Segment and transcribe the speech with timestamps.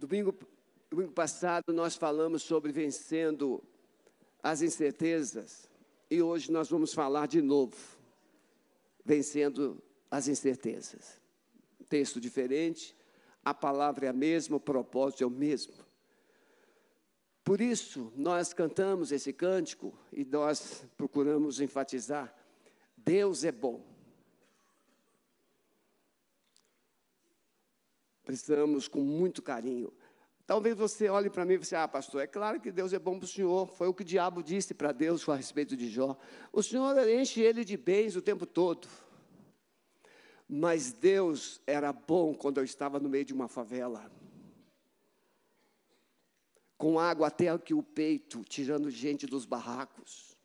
[0.00, 0.34] Domingo,
[0.88, 3.62] domingo passado nós falamos sobre vencendo
[4.42, 5.68] as incertezas
[6.10, 7.76] e hoje nós vamos falar de novo,
[9.04, 9.78] vencendo
[10.10, 11.20] as incertezas.
[11.86, 12.96] Texto diferente,
[13.44, 15.74] a palavra é a mesma, o propósito é o mesmo.
[17.44, 22.34] Por isso, nós cantamos esse cântico e nós procuramos enfatizar:
[22.96, 23.84] Deus é bom.
[28.30, 29.92] Precisamos com muito carinho.
[30.46, 33.18] Talvez você olhe para mim e você, ah, pastor, é claro que Deus é bom
[33.18, 33.66] para o senhor.
[33.66, 36.16] Foi o que o diabo disse para Deus a respeito de Jó.
[36.52, 38.86] O senhor enche ele de bens o tempo todo.
[40.48, 44.08] Mas Deus era bom quando eu estava no meio de uma favela.
[46.78, 50.36] Com água até aqui o peito, tirando gente dos barracos.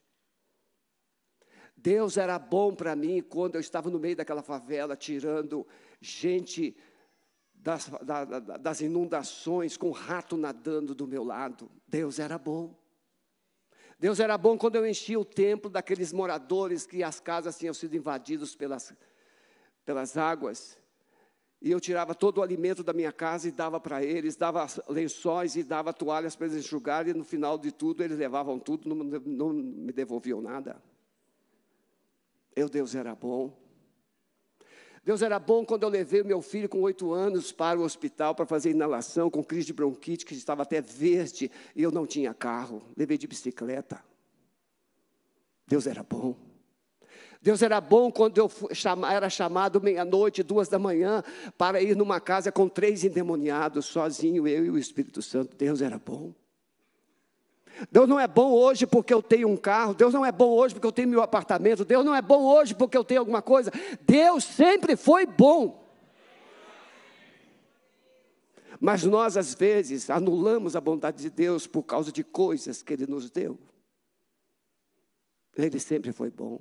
[1.78, 5.68] Deus era bom para mim quando eu estava no meio daquela favela, tirando
[6.02, 6.76] gente
[7.66, 8.24] das, da,
[8.58, 11.68] das inundações, com rato nadando do meu lado.
[11.88, 12.78] Deus era bom.
[14.00, 17.96] Deus era bom quando eu enchia o templo daqueles moradores que as casas tinham sido
[17.96, 18.94] invadidas pelas,
[19.84, 20.78] pelas águas.
[21.60, 25.56] E eu tirava todo o alimento da minha casa e dava para eles, dava lençóis
[25.56, 29.04] e dava toalhas para eles enxugarem, e no final de tudo eles levavam tudo, não,
[29.26, 30.80] não me devolviam nada.
[32.56, 33.65] Eu, Deus era bom.
[35.06, 38.48] Deus era bom quando eu levei meu filho com oito anos para o hospital para
[38.48, 42.82] fazer inalação com crise de bronquite, que estava até verde, e eu não tinha carro.
[42.98, 44.04] Levei de bicicleta.
[45.68, 46.36] Deus era bom.
[47.40, 48.52] Deus era bom quando eu
[49.08, 51.24] era chamado meia-noite, duas da manhã,
[51.56, 55.56] para ir numa casa com três endemoniados, sozinho, eu e o Espírito Santo.
[55.56, 56.34] Deus era bom.
[57.92, 60.74] Deus não é bom hoje porque eu tenho um carro, Deus não é bom hoje
[60.74, 63.72] porque eu tenho meu apartamento, Deus não é bom hoje porque eu tenho alguma coisa.
[64.02, 65.84] Deus sempre foi bom.
[68.80, 73.08] Mas nós, às vezes, anulamos a bondade de Deus por causa de coisas que Ele
[73.08, 73.58] nos deu.
[75.56, 76.60] Ele sempre foi bom.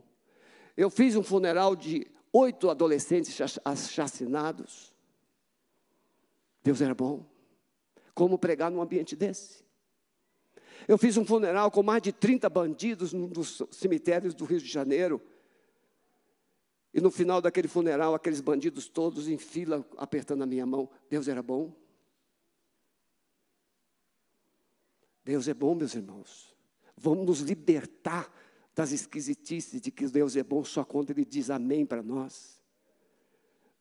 [0.77, 4.95] Eu fiz um funeral de oito adolescentes assassinados.
[6.63, 7.25] Deus era bom.
[8.15, 9.65] Como pregar num ambiente desse?
[10.87, 14.67] Eu fiz um funeral com mais de 30 bandidos num dos cemitérios do Rio de
[14.67, 15.21] Janeiro.
[16.93, 20.89] E no final daquele funeral, aqueles bandidos todos em fila, apertando a minha mão.
[21.11, 21.75] Deus era bom.
[25.25, 26.55] Deus é bom, meus irmãos.
[26.97, 28.33] Vamos nos libertar
[28.75, 32.64] das esquisitices de que Deus é bom só quando Ele diz amém para nós.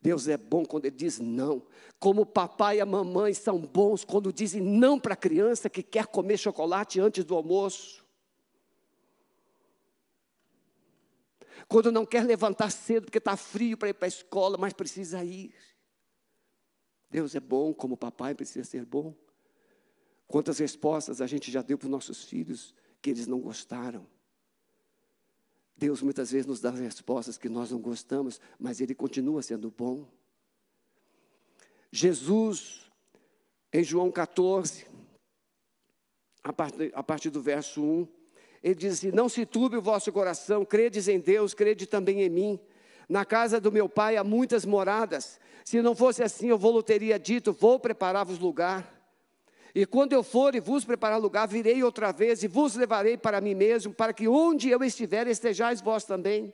[0.04, 1.66] Deus é bom quando Ele diz não.
[1.98, 5.82] Como o papai e a mamãe são bons quando dizem não para a criança que
[5.82, 8.06] quer comer chocolate antes do almoço.
[11.70, 15.24] Quando não quer levantar cedo porque está frio para ir para a escola, mas precisa
[15.24, 15.56] ir.
[17.10, 19.16] Deus é bom como o papai precisa ser bom.
[20.28, 24.06] Quantas respostas a gente já deu para os nossos filhos que eles não gostaram.
[25.76, 30.08] Deus muitas vezes nos dá respostas que nós não gostamos, mas Ele continua sendo bom.
[31.92, 32.92] Jesus,
[33.72, 34.86] em João 14,
[36.44, 38.08] a partir, a partir do verso 1,
[38.64, 42.30] ele diz assim: Não se turbe o vosso coração, credes em Deus, crede também em
[42.30, 42.60] mim.
[43.10, 45.40] Na casa do meu pai há muitas moradas.
[45.66, 48.93] Se não fosse assim, eu vou teria dito: Vou preparar-vos lugar.
[49.76, 53.42] E quando eu for e vos preparar lugar, virei outra vez e vos levarei para
[53.42, 56.54] mim mesmo, para que onde eu estiver estejais vós também.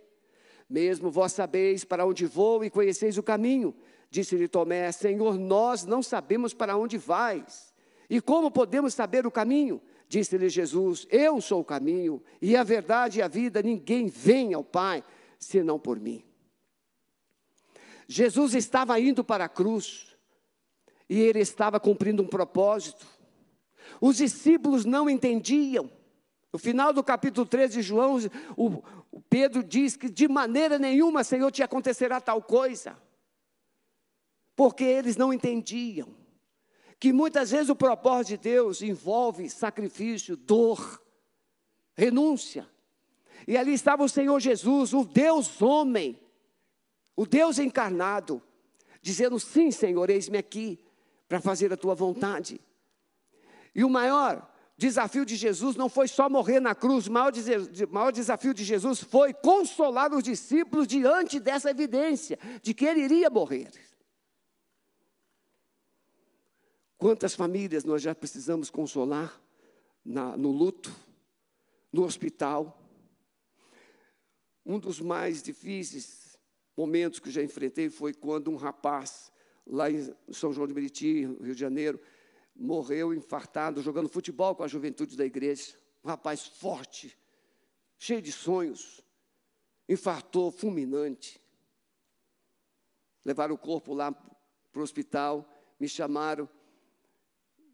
[0.69, 3.75] Mesmo vós sabeis para onde vou e conheceis o caminho.
[4.09, 7.73] Disse-lhe Tomé: Senhor, nós não sabemos para onde vais.
[8.09, 9.81] E como podemos saber o caminho?
[10.07, 13.61] Disse-lhe Jesus: Eu sou o caminho e a verdade e a vida.
[13.61, 15.03] Ninguém vem ao Pai
[15.37, 16.23] senão por mim.
[18.07, 20.08] Jesus estava indo para a cruz
[21.09, 23.05] e ele estava cumprindo um propósito.
[23.99, 25.89] Os discípulos não entendiam.
[26.53, 28.17] No final do capítulo 13 de João,
[28.55, 32.95] o, o Pedro diz que de maneira nenhuma, Senhor, te acontecerá tal coisa.
[34.55, 36.07] Porque eles não entendiam
[36.99, 41.01] que muitas vezes o propósito de Deus envolve sacrifício, dor,
[41.95, 42.67] renúncia.
[43.47, 46.19] E ali estava o Senhor Jesus, o Deus homem,
[47.15, 48.41] o Deus encarnado,
[49.01, 50.79] dizendo: Sim, Senhor, eis-me aqui
[51.29, 52.59] para fazer a tua vontade.
[53.73, 57.31] E o maior desafio de Jesus não foi só morrer na cruz, o maior,
[57.89, 63.29] maior desafio de Jesus foi consolar os discípulos diante dessa evidência de que ele iria
[63.29, 63.69] morrer.
[66.97, 69.39] Quantas famílias nós já precisamos consolar
[70.03, 70.93] na, no luto,
[71.93, 72.81] no hospital?
[74.65, 76.37] Um dos mais difíceis
[76.75, 79.28] momentos que eu já enfrentei foi quando um rapaz
[79.69, 82.01] lá em São João de Meriti, Rio de Janeiro,
[82.55, 85.77] morreu infartado, jogando futebol com a juventude da igreja.
[86.03, 87.17] Um rapaz forte,
[87.97, 89.01] cheio de sonhos.
[89.87, 91.41] Infartou, fulminante.
[93.23, 95.47] Levaram o corpo lá para o hospital,
[95.79, 96.49] me chamaram.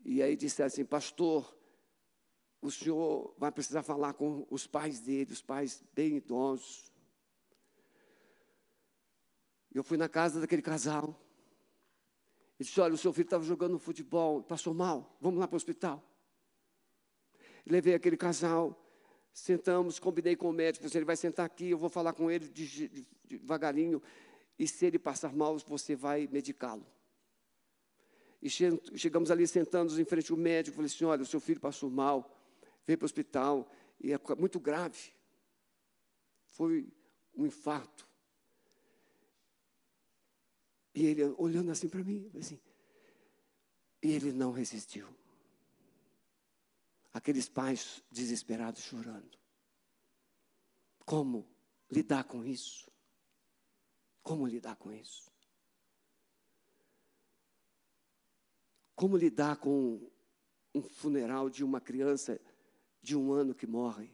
[0.03, 1.57] E aí disseram assim: Pastor,
[2.61, 6.91] o senhor vai precisar falar com os pais dele, os pais bem idosos.
[9.73, 11.24] Eu fui na casa daquele casal.
[12.59, 15.57] Ele disse: Olha, o seu filho estava jogando futebol, passou mal, vamos lá para o
[15.57, 16.03] hospital.
[17.65, 18.79] Levei aquele casal,
[19.33, 22.87] sentamos, combinei com o médico, ele vai sentar aqui, eu vou falar com ele de,
[22.87, 24.01] de, devagarinho,
[24.57, 26.85] e se ele passar mal, você vai medicá-lo.
[28.41, 31.89] E chegamos ali, sentamos em frente ao médico, falei assim, olha, o seu filho passou
[31.89, 32.39] mal,
[32.85, 33.69] veio para o hospital,
[33.99, 35.11] e é muito grave.
[36.45, 36.87] Foi
[37.35, 38.07] um infarto.
[40.95, 42.57] E ele olhando assim para mim, assim,
[44.01, 45.05] e ele não resistiu.
[47.13, 49.37] Aqueles pais desesperados chorando.
[51.05, 51.45] Como
[51.91, 52.89] lidar com isso?
[54.23, 55.29] Como lidar com isso?
[58.95, 60.09] Como lidar com
[60.73, 62.39] um funeral de uma criança
[63.01, 64.09] de um ano que morre?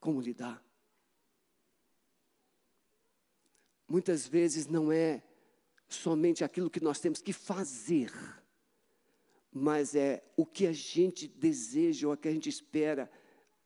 [0.00, 0.62] Como lidar?
[3.86, 5.22] Muitas vezes não é
[5.94, 8.12] somente aquilo que nós temos que fazer,
[9.52, 13.10] mas é o que a gente deseja ou o que a gente espera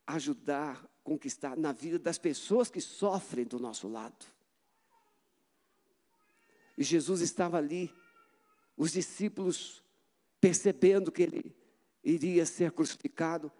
[0.06, 4.26] ajudar, conquistar na vida das pessoas que sofrem do nosso lado.
[6.76, 7.92] E Jesus estava ali,
[8.76, 9.82] os discípulos
[10.40, 11.56] percebendo que ele
[12.04, 13.50] iria ser crucificado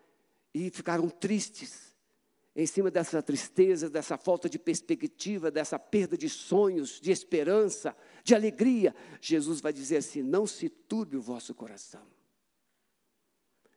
[0.53, 1.96] e ficaram tristes
[2.57, 7.95] em cima dessa tristeza, dessa falta de perspectiva, dessa perda de sonhos, de esperança,
[8.25, 12.07] de alegria, Jesus vai dizer assim: não se turbe o vosso coração.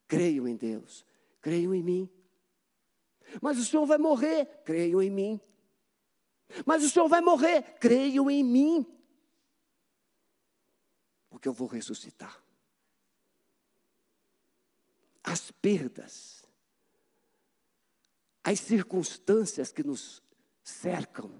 [0.07, 1.05] Creiam em Deus,
[1.41, 2.09] creiam em mim.
[3.41, 5.41] Mas o Senhor vai morrer, creiam em mim.
[6.65, 8.85] Mas o Senhor vai morrer, creiam em mim.
[11.29, 12.41] Porque eu vou ressuscitar.
[15.21, 16.38] As perdas,
[18.49, 20.23] as circunstâncias que nos
[20.63, 21.31] cercam,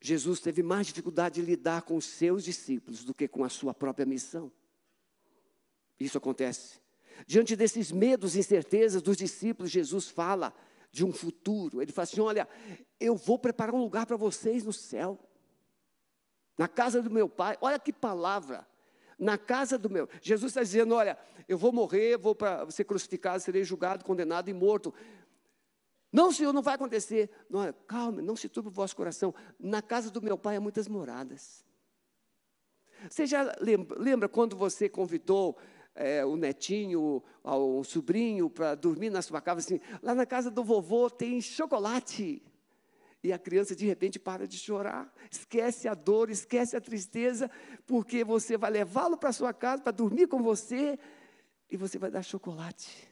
[0.00, 3.74] Jesus teve mais dificuldade de lidar com os seus discípulos do que com a sua
[3.74, 4.52] própria missão.
[5.98, 6.78] Isso acontece.
[7.26, 10.54] Diante desses medos e incertezas dos discípulos, Jesus fala
[10.92, 11.82] de um futuro.
[11.82, 12.48] Ele fala assim: Olha,
[13.00, 15.18] eu vou preparar um lugar para vocês no céu,
[16.56, 17.58] na casa do meu pai.
[17.60, 18.64] Olha que palavra.
[19.18, 20.08] Na casa do meu.
[20.20, 21.18] Jesus está dizendo: Olha,
[21.48, 24.92] eu vou morrer, vou para ser crucificado, serei julgado, condenado e morto.
[26.12, 27.30] Não, Senhor, não vai acontecer.
[27.48, 29.34] Não, calma, não se turbe o vosso coração.
[29.58, 31.64] Na casa do meu pai há muitas moradas.
[33.10, 35.56] Você já lembra, lembra quando você convidou
[35.94, 40.50] é, o netinho, o, o sobrinho para dormir na sua casa, assim, lá na casa
[40.50, 42.42] do vovô tem chocolate.
[43.26, 47.50] E a criança de repente para de chorar, esquece a dor, esquece a tristeza,
[47.84, 50.96] porque você vai levá-lo para sua casa para dormir com você
[51.68, 53.08] e você vai dar chocolate.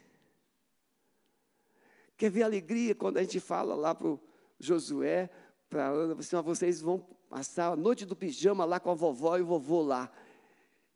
[2.15, 4.17] Quer ver alegria quando a gente fala lá para o
[4.57, 5.29] Josué,
[5.69, 9.37] para a Ana, assim, vocês vão passar a noite do pijama lá com a vovó
[9.37, 10.09] e o vovô lá.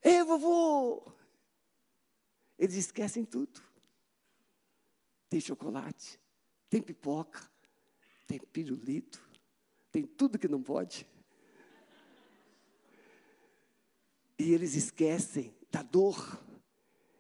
[0.02, 1.12] Ei, vovô!
[2.58, 3.62] Eles esquecem tudo.
[5.28, 6.18] Tem chocolate,
[6.70, 7.42] tem pipoca,
[8.30, 9.20] tem pirulito,
[9.92, 11.08] tem tudo que não pode.
[14.38, 16.40] E eles esquecem da dor,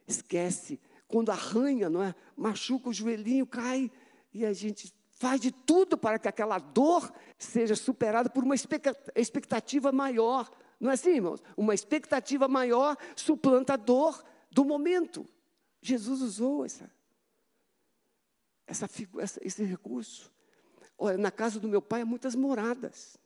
[0.08, 2.14] esquece quando arranha, não é?
[2.38, 3.92] Machuca o joelhinho, cai,
[4.32, 8.54] e a gente faz de tudo para que aquela dor seja superada por uma
[9.16, 10.48] expectativa maior.
[10.80, 11.42] Não é assim, irmãos?
[11.58, 15.26] Uma expectativa maior suplanta a dor do momento.
[15.82, 16.90] Jesus usou essa,
[18.68, 18.88] essa,
[19.18, 20.32] essa esse recurso.
[21.02, 23.18] Olha, na casa do meu pai há muitas moradas.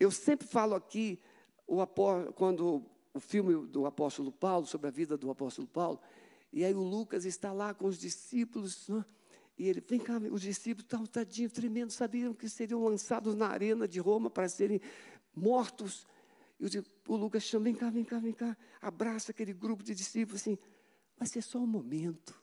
[0.00, 1.20] Eu sempre falo aqui,
[1.64, 1.86] o,
[2.34, 6.00] quando o filme do apóstolo Paulo, sobre a vida do apóstolo Paulo,
[6.52, 8.88] e aí o Lucas está lá com os discípulos,
[9.56, 13.86] e ele, vem cá, os discípulos estavam tadinhos, tremendo, sabiam que seriam lançados na arena
[13.86, 14.80] de Roma para serem
[15.32, 16.04] mortos.
[16.58, 16.66] E
[17.06, 20.58] o Lucas chama, vem cá, vem cá, vem cá, abraça aquele grupo de discípulos assim,
[21.16, 22.34] vai ser só um momento,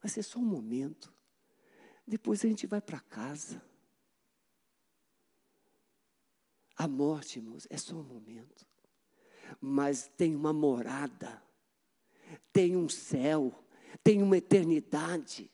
[0.00, 1.12] vai ser só um momento,
[2.12, 3.62] depois a gente vai para casa.
[6.76, 8.66] A morte, irmãos, é só um momento
[9.60, 11.42] mas tem uma morada,
[12.52, 13.52] tem um céu,
[14.02, 15.50] tem uma eternidade.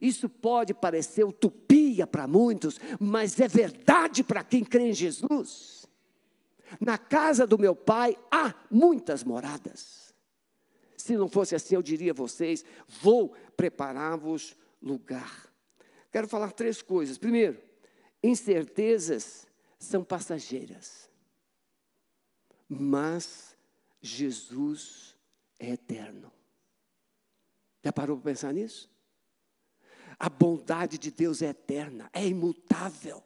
[0.00, 5.86] Isso pode parecer utopia para muitos, mas é verdade para quem crê em Jesus.
[6.80, 10.14] Na casa do meu pai há muitas moradas.
[10.96, 12.64] Se não fosse assim, eu diria a vocês:
[13.00, 15.47] vou preparar-vos lugar.
[16.10, 17.18] Quero falar três coisas.
[17.18, 17.60] Primeiro,
[18.22, 19.46] incertezas
[19.78, 21.10] são passageiras,
[22.68, 23.56] mas
[24.00, 25.16] Jesus
[25.58, 26.32] é eterno.
[27.82, 28.90] Já parou para pensar nisso?
[30.18, 33.22] A bondade de Deus é eterna, é imutável.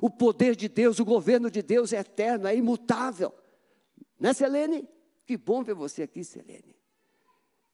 [0.00, 3.34] O poder de Deus, o governo de Deus é eterno, é imutável.
[4.18, 4.88] Né, Selene?
[5.26, 6.74] Que bom ver você aqui, Selene.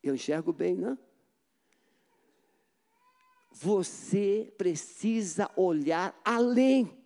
[0.02, 0.99] Eu enxergo bem, não?
[3.52, 6.99] Você precisa olhar além.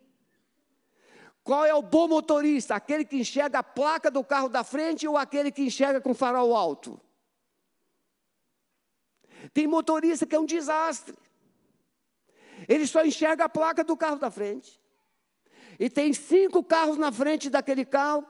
[1.43, 2.75] Qual é o bom motorista?
[2.75, 6.57] Aquele que enxerga a placa do carro da frente ou aquele que enxerga com farol
[6.57, 7.01] alto?
[9.53, 11.15] Tem motorista que é um desastre.
[12.69, 14.81] Ele só enxerga a placa do carro da frente.
[15.79, 18.27] E tem cinco carros na frente daquele carro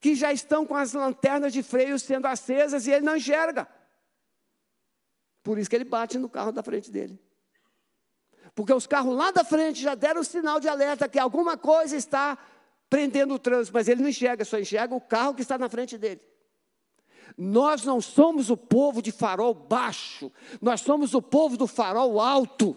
[0.00, 3.68] que já estão com as lanternas de freio sendo acesas e ele não enxerga.
[5.42, 7.20] Por isso que ele bate no carro da frente dele.
[8.54, 11.96] Porque os carros lá da frente já deram o sinal de alerta que alguma coisa
[11.96, 12.38] está
[12.88, 15.96] prendendo o trânsito, mas ele não enxerga, só enxerga o carro que está na frente
[15.96, 16.20] dele.
[17.36, 20.30] Nós não somos o povo de farol baixo,
[20.60, 22.76] nós somos o povo do farol alto.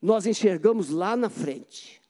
[0.00, 2.00] Nós enxergamos lá na frente.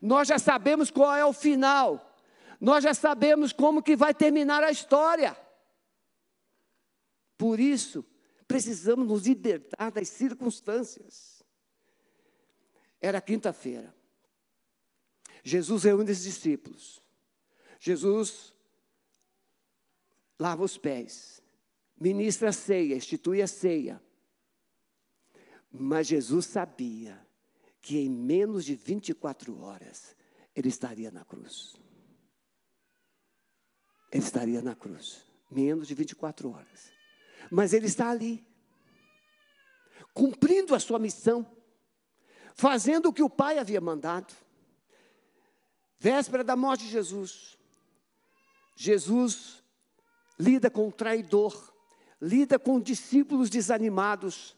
[0.00, 2.16] Nós já sabemos qual é o final.
[2.60, 5.36] Nós já sabemos como que vai terminar a história.
[7.36, 8.04] Por isso,
[8.52, 11.42] precisamos nos libertar das circunstâncias.
[13.00, 13.94] Era quinta-feira.
[15.42, 17.02] Jesus reúne os discípulos.
[17.80, 18.52] Jesus
[20.38, 21.42] lava os pés,
[21.98, 24.02] ministra a ceia, institui a ceia.
[25.70, 27.26] Mas Jesus sabia
[27.80, 30.14] que em menos de 24 horas
[30.54, 31.74] ele estaria na cruz.
[34.12, 36.91] Ele estaria na cruz, menos de 24 horas.
[37.50, 38.44] Mas ele está ali,
[40.14, 41.46] cumprindo a sua missão,
[42.54, 44.34] fazendo o que o Pai havia mandado.
[45.98, 47.56] Véspera da morte de Jesus,
[48.76, 49.62] Jesus
[50.38, 51.72] lida com o traidor,
[52.20, 54.56] lida com discípulos desanimados,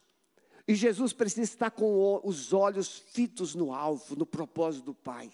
[0.67, 5.31] e Jesus precisa estar com os olhos fitos no alvo, no propósito do Pai.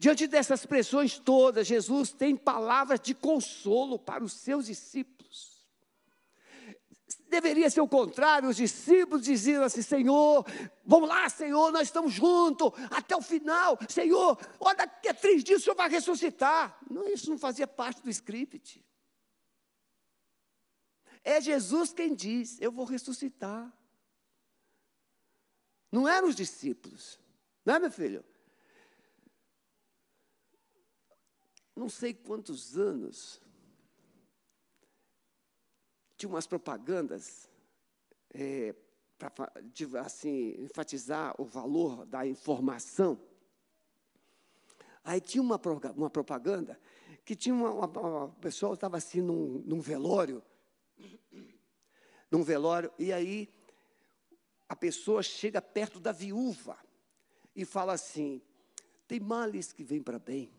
[0.00, 5.53] Diante dessas pressões todas, Jesus tem palavras de consolo para os seus discípulos.
[7.28, 10.44] Deveria ser o contrário, os discípulos diziam assim: Senhor,
[10.84, 13.78] vamos lá, Senhor, nós estamos juntos até o final.
[13.88, 16.78] Senhor, olha, daqui a três dias o Senhor vai ressuscitar.
[16.90, 18.84] Não, isso não fazia parte do script.
[21.24, 23.72] É Jesus quem diz: Eu vou ressuscitar.
[25.90, 27.18] Não eram os discípulos.
[27.64, 28.24] Não é, meu filho?
[31.74, 33.40] Não sei quantos anos.
[36.24, 37.50] Tinha umas propagandas
[38.32, 38.74] é,
[39.18, 39.52] para
[40.00, 43.20] assim, enfatizar o valor da informação.
[45.04, 45.60] Aí tinha uma,
[45.94, 46.80] uma propaganda
[47.26, 50.42] que tinha uma, uma, uma pessoa estava assim num, num velório,
[52.30, 53.52] num velório, e aí
[54.66, 56.78] a pessoa chega perto da viúva
[57.54, 58.40] e fala assim:
[59.06, 60.50] tem males que vêm para bem.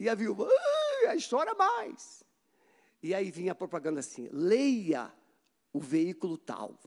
[0.00, 0.48] E a viúva,
[1.08, 2.23] a chora mais.
[3.04, 5.12] E aí vinha a propaganda assim: leia
[5.74, 6.80] o veículo tal.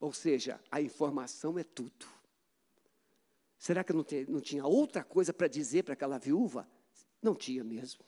[0.00, 2.06] Ou seja, a informação é tudo.
[3.56, 6.68] Será que não, te, não tinha outra coisa para dizer para aquela viúva?
[7.22, 8.04] Não tinha mesmo.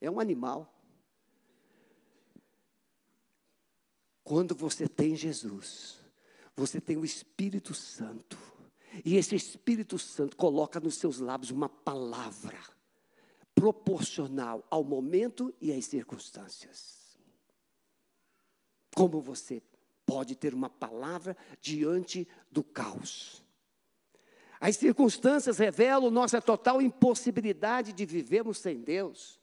[0.00, 0.68] É um animal.
[4.24, 6.00] Quando você tem Jesus,
[6.56, 8.36] você tem o Espírito Santo.
[9.04, 12.58] E esse Espírito Santo coloca nos seus lábios uma palavra
[13.62, 17.16] proporcional ao momento e às circunstâncias.
[18.92, 19.62] Como você
[20.04, 23.40] pode ter uma palavra diante do caos?
[24.60, 29.38] As circunstâncias revelam nossa total impossibilidade de vivermos sem Deus.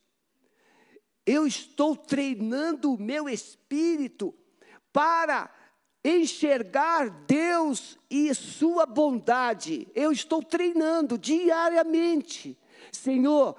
[1.26, 4.36] Eu estou treinando o meu espírito
[4.92, 5.50] para
[6.04, 9.88] enxergar Deus e Sua bondade.
[9.96, 12.60] Eu estou treinando diariamente.
[12.92, 13.56] Senhor,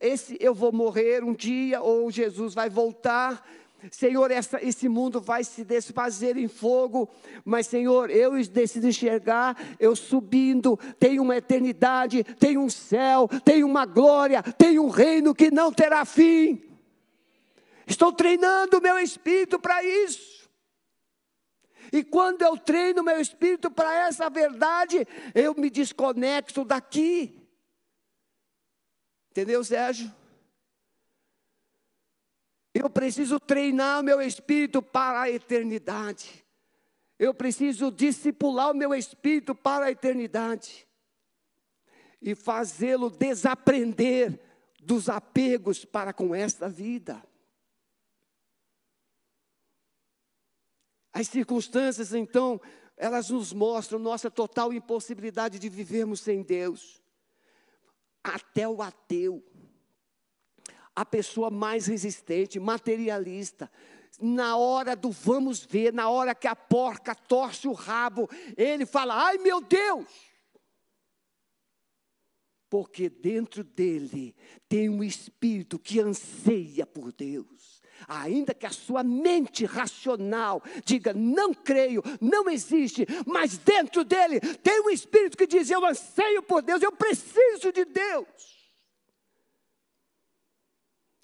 [0.00, 3.46] esse, eu vou morrer um dia, ou Jesus vai voltar.
[3.90, 7.08] Senhor, essa, esse mundo vai se desfazer em fogo,
[7.44, 13.86] mas Senhor, eu decido enxergar, eu subindo, tem uma eternidade, tem um céu, tem uma
[13.86, 16.62] glória, tem um reino que não terá fim.
[17.86, 20.48] Estou treinando o meu espírito para isso.
[21.92, 27.39] E quando eu treino meu espírito para essa verdade, eu me desconecto daqui.
[29.30, 30.12] Entendeu, Sérgio?
[32.72, 36.44] Eu preciso treinar o meu espírito para a eternidade.
[37.18, 40.86] Eu preciso discipular o meu espírito para a eternidade.
[42.20, 44.38] E fazê-lo desaprender
[44.80, 47.22] dos apegos para com esta vida.
[51.12, 52.60] As circunstâncias, então,
[52.96, 56.99] elas nos mostram nossa total impossibilidade de vivermos sem Deus.
[58.22, 59.42] Até o ateu,
[60.94, 63.70] a pessoa mais resistente, materialista,
[64.20, 69.14] na hora do vamos ver, na hora que a porca torce o rabo, ele fala:
[69.26, 70.29] ai meu Deus!
[72.70, 74.34] Porque dentro dele
[74.68, 81.52] tem um espírito que anseia por Deus ainda que a sua mente racional diga, não
[81.52, 86.82] creio, não existe, mas dentro dele tem um espírito que diz: eu anseio por Deus,
[86.82, 88.72] eu preciso de Deus.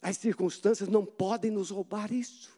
[0.02, 2.56] As circunstâncias não podem nos roubar isso.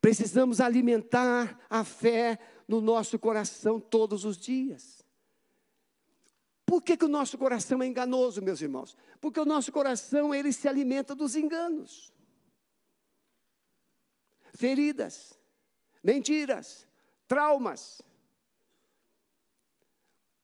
[0.00, 4.99] Precisamos alimentar a fé no nosso coração todos os dias.
[6.70, 8.96] Por que, que o nosso coração é enganoso, meus irmãos?
[9.20, 12.12] Porque o nosso coração, ele se alimenta dos enganos.
[14.54, 15.36] Feridas,
[16.00, 16.86] mentiras,
[17.26, 18.00] traumas.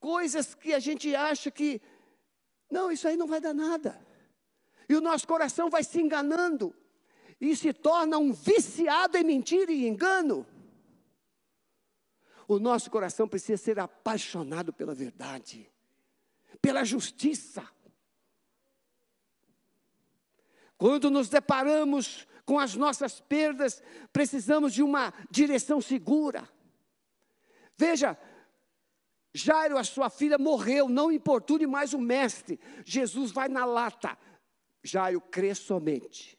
[0.00, 1.80] Coisas que a gente acha que,
[2.68, 4.04] não, isso aí não vai dar nada.
[4.88, 6.74] E o nosso coração vai se enganando
[7.40, 10.44] e se torna um viciado em mentira e engano.
[12.48, 15.70] O nosso coração precisa ser apaixonado pela verdade
[16.60, 17.68] pela justiça.
[20.78, 23.82] Quando nos deparamos com as nossas perdas,
[24.12, 26.48] precisamos de uma direção segura.
[27.76, 28.18] Veja,
[29.34, 32.58] Jairo, a sua filha, morreu, não importune mais o mestre.
[32.84, 34.16] Jesus vai na lata.
[34.82, 36.38] Jairo crê somente.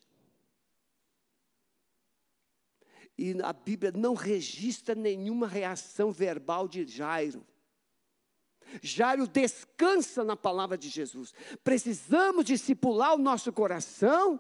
[3.17, 7.45] E a Bíblia não registra nenhuma reação verbal de Jairo.
[8.82, 11.34] Jairo descansa na palavra de Jesus.
[11.63, 14.39] Precisamos discipular o nosso coração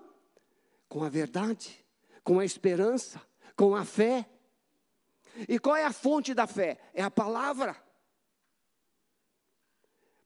[0.87, 1.85] com a verdade,
[2.23, 3.21] com a esperança,
[3.55, 4.29] com a fé.
[5.47, 6.79] E qual é a fonte da fé?
[6.93, 7.75] É a palavra.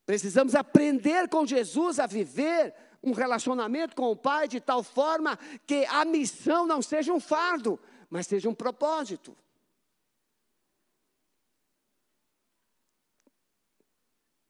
[0.05, 5.85] Precisamos aprender com Jesus a viver um relacionamento com o Pai de tal forma que
[5.85, 9.35] a missão não seja um fardo, mas seja um propósito.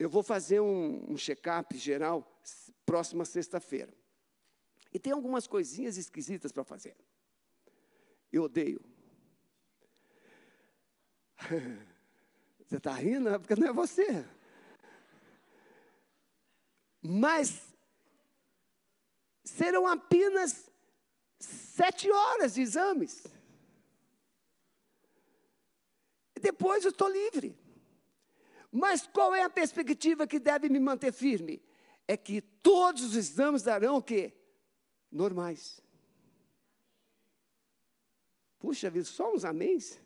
[0.01, 2.27] Eu vou fazer um, um check-up geral
[2.87, 3.93] próxima sexta-feira.
[4.91, 6.97] E tem algumas coisinhas esquisitas para fazer.
[8.33, 8.81] Eu odeio.
[12.65, 13.29] Você está rindo?
[13.29, 14.25] É porque não é você.
[16.99, 17.61] Mas
[19.43, 20.67] serão apenas
[21.37, 23.27] sete horas de exames.
[26.35, 27.60] E depois eu estou livre.
[28.71, 31.61] Mas qual é a perspectiva que deve me manter firme?
[32.07, 34.33] É que todos os exames darão o quê?
[35.11, 35.81] Normais.
[38.59, 39.99] Puxa vida, só uns améns?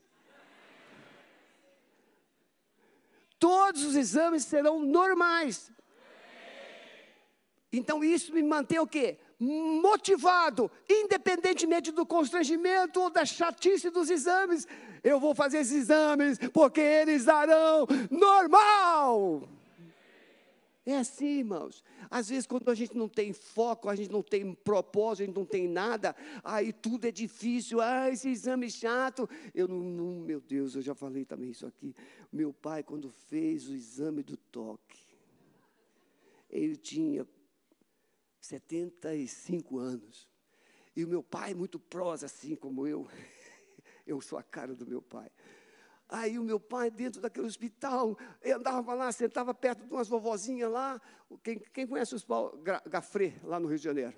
[3.38, 5.72] Todos os exames serão normais.
[7.72, 9.20] Então isso me mantém o quê?
[9.40, 14.66] Motivado, independentemente do constrangimento ou da chatice dos exames
[15.06, 19.48] eu vou fazer esses exames, porque eles darão normal.
[20.84, 21.84] É assim, irmãos.
[22.10, 25.36] Às vezes, quando a gente não tem foco, a gente não tem propósito, a gente
[25.36, 27.82] não tem nada, aí tudo é difícil.
[27.82, 29.30] Ah, esse exame chato.
[29.54, 31.96] Eu não, não, meu Deus, eu já falei também isso aqui.
[32.34, 35.06] Meu pai, quando fez o exame do toque,
[36.50, 37.28] ele tinha
[38.46, 40.30] 75 anos.
[40.96, 43.08] E o meu pai, muito prosa, assim como eu,
[44.06, 45.30] eu sou a cara do meu pai.
[46.08, 51.02] Aí o meu pai, dentro daquele hospital, andava lá, sentava perto de umas vovozinhas lá.
[51.44, 54.16] Quem, quem conhece o hospital Gafré, lá no Rio de Janeiro?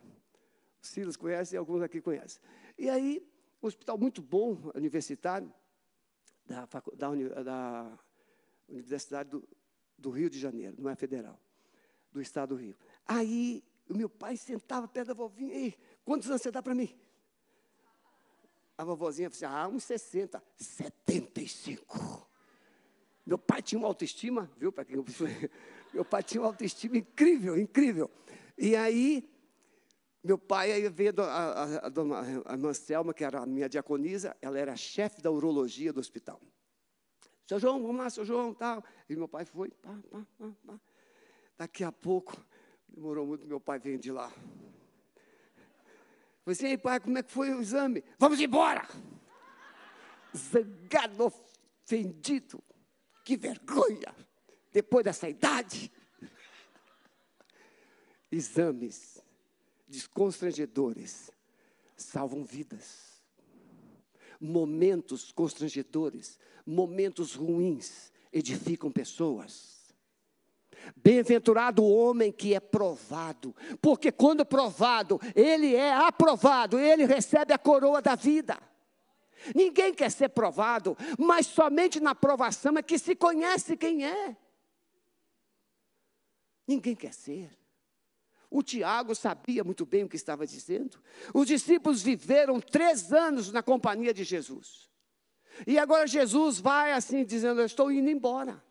[0.84, 2.42] O Silas conhece e alguns aqui conhecem.
[2.78, 3.26] E aí,
[3.64, 5.52] um hospital muito bom, universitário,
[6.46, 7.98] da, da, da
[8.68, 9.48] Universidade do,
[9.98, 11.40] do, Rio de Janeiro, não é federal,
[12.12, 12.76] do estado do Rio.
[13.06, 16.98] Aí, o meu pai sentava perto da vovinha, ei, quantos anos você dá para mim?
[18.78, 22.28] A vovozinha falou assim, ah, uns 60, 75.
[23.26, 24.98] Meu pai tinha uma autoestima, viu, para quem
[25.94, 28.10] Meu pai tinha uma autoestima incrível, incrível.
[28.58, 29.28] E aí,
[30.24, 33.68] Meu pai aí vendo a, a, a, dona, a irmã Selma, que era a minha
[33.68, 36.40] diaconisa, ela era chefe da urologia do hospital.
[37.48, 38.84] Seu João, vamos lá, seu João, tal.
[39.10, 40.80] E meu pai foi, pá, pá, pá, pá.
[41.58, 42.46] Daqui a pouco,
[42.88, 44.30] demorou muito, meu pai veio de lá.
[46.44, 48.04] Falei assim, pai, como é que foi o exame?
[48.18, 48.88] Vamos embora!
[50.36, 52.64] Zangado, ofendido.
[53.24, 54.16] Que vergonha!
[54.72, 55.92] Depois dessa idade.
[58.32, 59.22] Exames
[59.88, 61.32] desconstrangedores
[61.96, 63.22] salvam vidas.
[64.40, 69.77] Momentos constrangedores, momentos ruins edificam pessoas.
[70.96, 77.58] Bem-aventurado o homem que é provado, porque quando provado, ele é aprovado, ele recebe a
[77.58, 78.58] coroa da vida.
[79.56, 84.36] Ninguém quer ser provado, mas somente na provação é que se conhece quem é.
[86.68, 87.58] Ninguém quer ser.
[88.50, 91.02] O Tiago sabia muito bem o que estava dizendo.
[91.34, 94.90] Os discípulos viveram três anos na companhia de Jesus.
[95.66, 98.64] E agora Jesus vai assim, dizendo: Eu estou indo embora.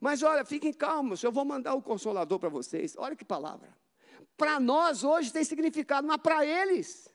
[0.00, 2.94] Mas olha, fiquem calmos, eu vou mandar o consolador para vocês.
[2.96, 3.76] Olha que palavra.
[4.36, 7.12] Para nós hoje tem significado, mas para eles.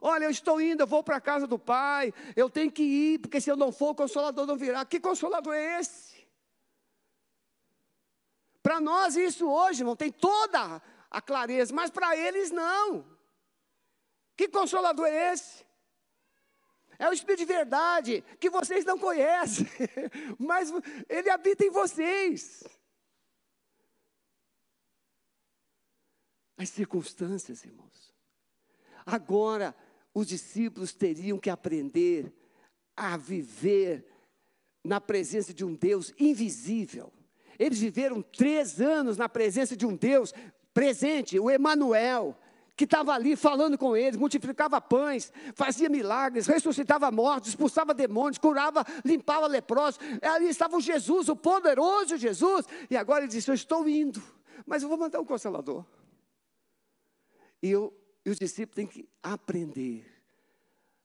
[0.00, 3.18] Olha, eu estou indo, eu vou para a casa do Pai, eu tenho que ir,
[3.20, 4.84] porque se eu não for, o consolador não virá.
[4.84, 6.26] Que consolador é esse?
[8.62, 13.06] Para nós isso hoje não tem toda a clareza, mas para eles não.
[14.36, 15.65] Que consolador é esse?
[16.98, 19.66] É o Espírito de verdade que vocês não conhecem,
[20.38, 20.70] mas
[21.08, 22.64] ele habita em vocês.
[26.56, 28.14] As circunstâncias, irmãos.
[29.04, 29.76] Agora,
[30.14, 32.32] os discípulos teriam que aprender
[32.96, 34.06] a viver
[34.82, 37.12] na presença de um Deus invisível.
[37.58, 40.32] Eles viveram três anos na presença de um Deus
[40.72, 42.38] presente, o Emanuel,
[42.76, 48.84] que estava ali falando com eles, multiplicava pães, fazia milagres, ressuscitava mortos, expulsava demônios, curava,
[49.04, 49.98] limpava leprosos.
[50.22, 52.66] Ali estava o Jesus, o poderoso Jesus.
[52.90, 54.22] E agora ele disse: Eu estou indo,
[54.66, 55.84] mas eu vou mandar um consolador.
[57.62, 57.92] E, eu,
[58.24, 60.04] e os discípulos têm que aprender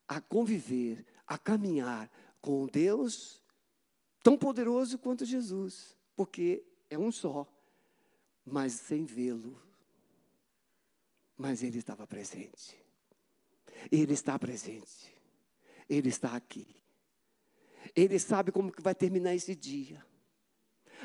[0.08, 3.42] a conviver, a caminhar com Deus
[4.22, 7.48] tão poderoso quanto Jesus porque é um só,
[8.46, 9.60] mas sem vê-lo.
[11.42, 12.80] Mas ele estava presente.
[13.92, 15.12] Ele está presente.
[15.90, 16.68] Ele está aqui.
[17.96, 20.06] Ele sabe como que vai terminar esse dia.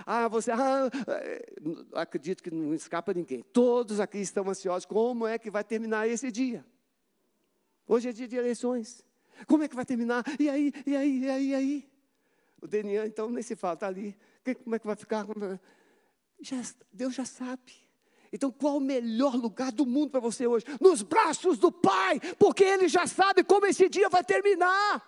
[0.04, 1.52] Ah, você, ah, eh,
[1.94, 3.42] acredito que não escapa ninguém.
[3.42, 4.84] Todos aqui estão ansiosos.
[4.84, 6.62] Como é que vai terminar esse dia?
[7.88, 9.02] Hoje é dia de eleições.
[9.46, 10.22] Como é que vai terminar?
[10.38, 11.90] E aí, e aí, e aí, e aí?
[12.60, 14.14] O DNA, então, nem se fala, está ali
[14.62, 15.26] como é que vai ficar?
[16.40, 17.85] Já, Deus já sabe.
[18.36, 20.66] Então, qual o melhor lugar do mundo para você hoje?
[20.78, 25.02] Nos braços do Pai, porque Ele já sabe como esse dia vai terminar.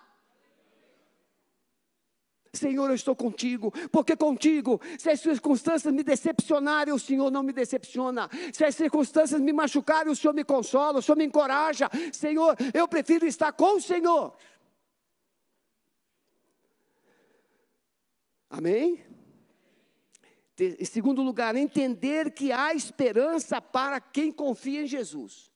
[2.51, 7.53] Senhor, eu estou contigo, porque contigo, se as circunstâncias me decepcionarem, o Senhor não me
[7.53, 8.27] decepciona.
[8.51, 11.87] Se as circunstâncias me machucarem, o Senhor me consola, o Senhor me encoraja.
[12.11, 14.35] Senhor, eu prefiro estar com o Senhor.
[18.49, 19.05] Amém?
[20.59, 25.51] Em segundo lugar, entender que há esperança para quem confia em Jesus.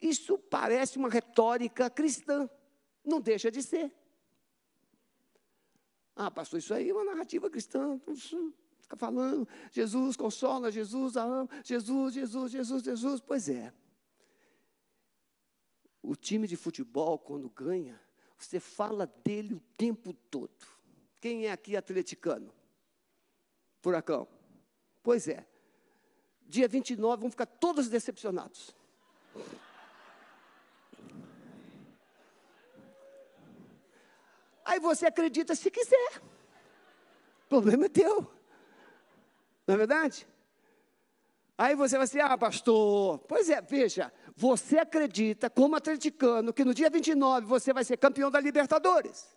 [0.00, 2.50] Isso parece uma retórica cristã,
[3.04, 3.92] não deixa de ser.
[6.14, 8.00] Ah, pastor, isso aí é uma narrativa cristã.
[8.80, 13.20] Fica falando, Jesus consola, Jesus ama, Jesus, Jesus, Jesus, Jesus.
[13.20, 13.72] Pois é.
[16.02, 17.98] O time de futebol, quando ganha,
[18.36, 20.66] você fala dele o tempo todo.
[21.20, 22.52] Quem é aqui atleticano?
[23.80, 24.28] Furacão.
[25.02, 25.44] Pois é.
[26.46, 28.74] Dia 29 vão ficar todos decepcionados.
[34.64, 36.22] Aí você acredita se quiser.
[37.46, 38.30] O problema é teu.
[39.66, 40.26] Não é verdade?
[41.56, 43.18] Aí você vai assim, ah, pastor.
[43.20, 48.30] Pois é, veja, você acredita, como atleticano, que no dia 29 você vai ser campeão
[48.30, 49.36] da Libertadores.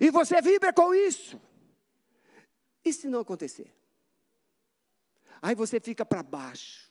[0.00, 1.40] E você vibra com isso.
[2.84, 3.74] E se não acontecer?
[5.40, 6.90] Aí você fica para baixo.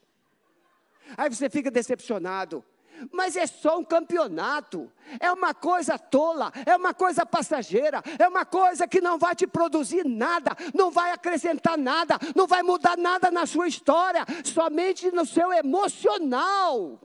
[1.18, 2.64] Aí você fica decepcionado.
[3.12, 8.46] Mas é só um campeonato, é uma coisa tola, é uma coisa passageira, é uma
[8.46, 13.32] coisa que não vai te produzir nada, não vai acrescentar nada, não vai mudar nada
[13.32, 17.02] na sua história, somente no seu emocional.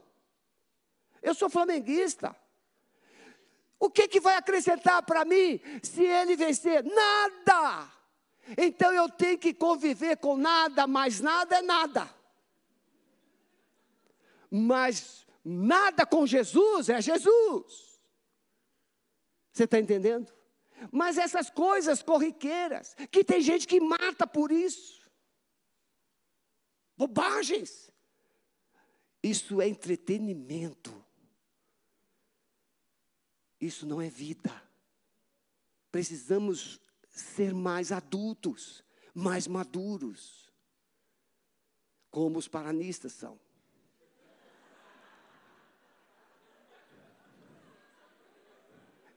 [1.21, 2.35] Eu sou flamenguista.
[3.79, 6.83] O que, que vai acrescentar para mim se ele vencer?
[6.83, 7.98] Nada!
[8.57, 12.13] Então eu tenho que conviver com nada, mas nada é nada.
[14.49, 17.99] Mas nada com Jesus é Jesus.
[19.51, 20.33] Você está entendendo?
[20.91, 24.99] Mas essas coisas corriqueiras, que tem gente que mata por isso.
[26.97, 27.89] Bobagens.
[29.21, 30.93] Isso é entretenimento.
[33.59, 34.63] Isso não é vida.
[35.91, 36.79] Precisamos
[37.19, 40.51] ser mais adultos, mais maduros,
[42.09, 43.39] como os paranistas são.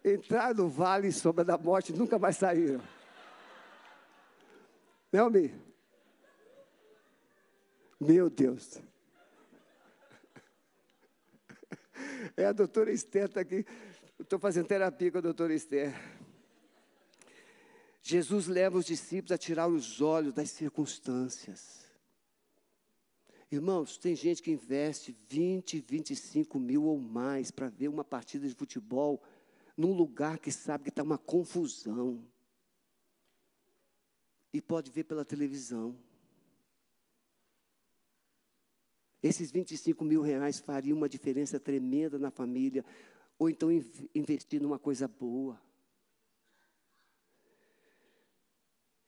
[0.04, 2.82] Entrar no vale sombra da morte nunca mais saíram.
[5.12, 5.54] Não, me?
[8.00, 8.80] Meu Deus.
[12.36, 13.64] É a doutora Esther está aqui.
[14.18, 15.94] Estou fazendo terapia com a doutora Esther.
[18.02, 21.86] Jesus leva os discípulos a tirar os olhos das circunstâncias.
[23.50, 28.54] Irmãos, tem gente que investe 20, 25 mil ou mais para ver uma partida de
[28.54, 29.22] futebol
[29.76, 32.26] num lugar que sabe que está uma confusão.
[34.52, 35.96] E pode ver pela televisão.
[39.22, 42.84] Esses 25 mil reais fariam uma diferença tremenda na família,
[43.38, 43.70] ou então
[44.14, 45.60] investir numa coisa boa.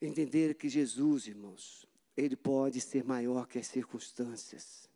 [0.01, 4.89] Entender que Jesus, irmãos, Ele pode ser maior que as circunstâncias.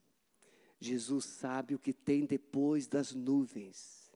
[0.79, 4.12] Jesus sabe o que tem depois das nuvens.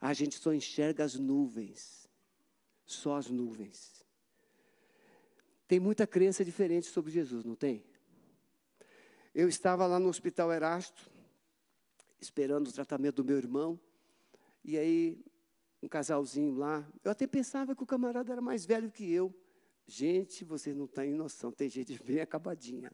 [0.00, 2.08] A gente só enxerga as nuvens,
[2.84, 4.04] só as nuvens.
[5.66, 7.84] Tem muita crença diferente sobre Jesus, não tem?
[9.34, 11.10] Eu estava lá no Hospital Erasto,
[12.20, 13.80] esperando o tratamento do meu irmão,
[14.64, 15.24] e aí
[15.82, 16.86] um casalzinho lá.
[17.02, 19.34] Eu até pensava que o camarada era mais velho que eu.
[19.86, 22.90] Gente, vocês não têm noção, tem gente bem acabadinha.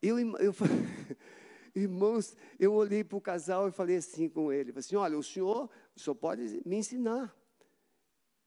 [0.00, 0.54] Eu, eu,
[1.74, 5.70] irmãos, eu olhei para o casal e falei assim com ele, assim, olha, o senhor,
[5.96, 7.36] senhor pode me ensinar.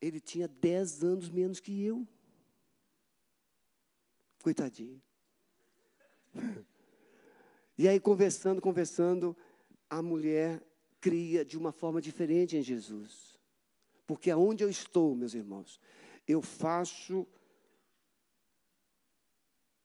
[0.02, 2.08] Ele tinha 10 anos menos que eu.
[4.44, 5.02] Coitadinho.
[7.78, 9.36] E aí, conversando, conversando,
[9.90, 10.64] a mulher
[11.02, 13.38] cria de uma forma diferente em Jesus.
[14.08, 15.82] Porque aonde eu estou, meus irmãos,
[16.28, 17.28] eu faço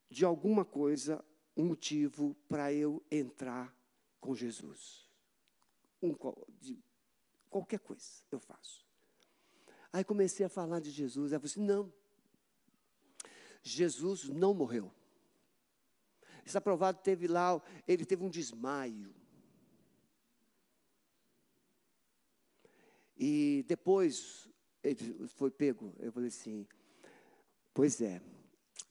[0.09, 1.25] de alguma coisa
[1.57, 3.75] um motivo para eu entrar
[4.21, 5.09] com Jesus.
[6.03, 6.15] Um,
[7.49, 8.87] qualquer coisa eu faço.
[9.93, 11.33] Aí comecei a falar de Jesus.
[11.33, 11.93] Aí eu assim: não,
[13.63, 14.93] Jesus não morreu.
[16.45, 19.15] Está provado, teve lá, ele teve um desmaio.
[23.17, 24.50] E depois
[24.83, 25.95] ele foi pego.
[25.99, 26.67] Eu falei assim:
[27.73, 28.21] Pois é,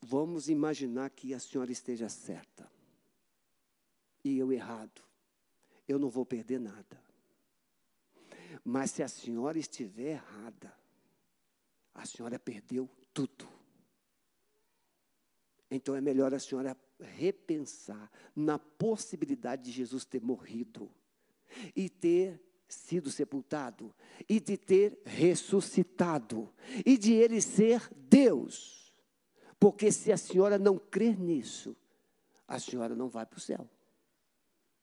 [0.02, 2.70] vamos imaginar que a senhora esteja certa
[4.24, 5.02] e eu errado.
[5.88, 7.02] Eu não vou perder nada.
[8.64, 10.74] Mas se a senhora estiver errada,
[11.94, 13.48] a senhora perdeu tudo.
[15.72, 20.92] Então é melhor a senhora repensar na possibilidade de Jesus ter morrido
[21.76, 23.94] e ter sido sepultado
[24.28, 26.54] e de ter ressuscitado
[26.86, 28.94] e de ele ser Deus.
[29.60, 31.76] Porque se a senhora não crer nisso,
[32.48, 33.70] a senhora não vai para o céu.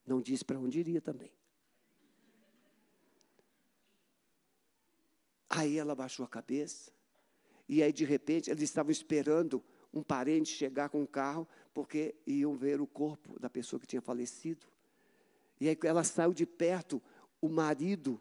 [0.07, 1.33] Não diz para onde iria também.
[5.49, 6.93] Aí ela baixou a cabeça,
[7.69, 12.55] e aí de repente eles estavam esperando um parente chegar com um carro, porque iam
[12.55, 14.67] ver o corpo da pessoa que tinha falecido.
[15.59, 17.03] E aí ela saiu de perto,
[17.47, 18.21] o marido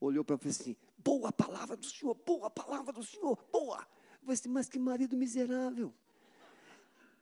[0.00, 3.78] olhou para ela e assim: Boa palavra do Senhor, boa palavra do Senhor, boa.
[3.78, 5.92] Eu falei assim, mas que marido miserável.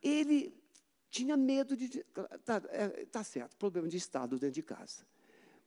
[0.01, 0.53] Ele
[1.09, 2.05] tinha medo de.
[2.33, 5.05] Está é, tá certo, problema de Estado dentro de casa.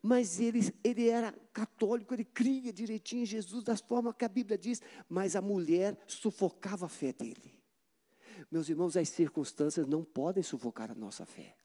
[0.00, 4.58] Mas ele, ele era católico, ele cria direitinho em Jesus, da forma que a Bíblia
[4.58, 7.58] diz, mas a mulher sufocava a fé dele.
[8.50, 11.56] Meus irmãos, as circunstâncias não podem sufocar a nossa fé.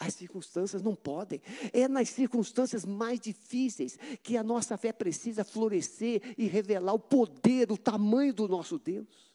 [0.00, 1.42] As circunstâncias não podem.
[1.74, 7.70] É nas circunstâncias mais difíceis que a nossa fé precisa florescer e revelar o poder,
[7.70, 9.30] o tamanho do nosso Deus.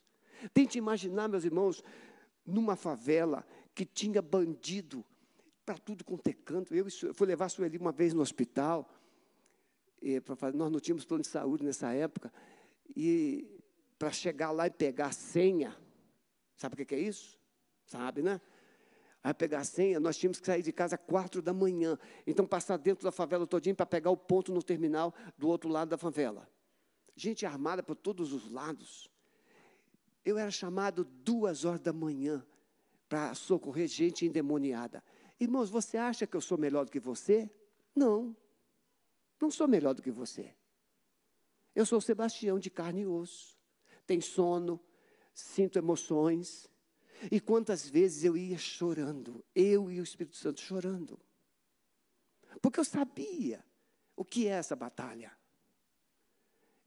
[0.55, 1.83] Tente imaginar, meus irmãos,
[2.43, 5.05] numa favela que tinha bandido
[5.63, 6.73] para tudo quanto é canto.
[6.73, 8.89] Eu fui levar a Sueli uma vez no hospital,
[10.01, 10.19] e,
[10.55, 12.33] nós não tínhamos plano de saúde nessa época,
[12.95, 13.47] e
[13.99, 15.77] para chegar lá e pegar a senha,
[16.55, 17.39] sabe o que é isso?
[17.85, 18.41] Sabe, né?
[19.25, 21.97] Aí pegar a senha, nós tínhamos que sair de casa quatro da manhã.
[22.27, 25.89] Então, passar dentro da favela todinha para pegar o ponto no terminal do outro lado
[25.89, 26.47] da favela.
[27.15, 29.09] Gente armada por todos os lados.
[30.23, 32.45] Eu era chamado duas horas da manhã
[33.09, 35.03] para socorrer gente endemoniada.
[35.39, 37.49] Irmãos, você acha que eu sou melhor do que você?
[37.95, 38.37] Não.
[39.41, 40.53] Não sou melhor do que você.
[41.73, 43.57] Eu sou Sebastião de carne e osso.
[44.05, 44.79] Tenho sono,
[45.33, 46.69] sinto emoções.
[47.31, 51.19] E quantas vezes eu ia chorando, eu e o Espírito Santo chorando.
[52.61, 53.63] Porque eu sabia
[54.15, 55.31] o que é essa batalha.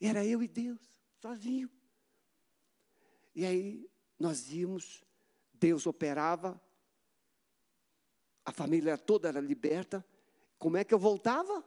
[0.00, 0.80] Era eu e Deus,
[1.20, 1.70] sozinho.
[3.34, 3.88] E aí
[4.18, 5.04] nós íamos,
[5.54, 6.60] Deus operava,
[8.44, 10.04] a família toda era liberta.
[10.58, 11.64] Como é que eu voltava?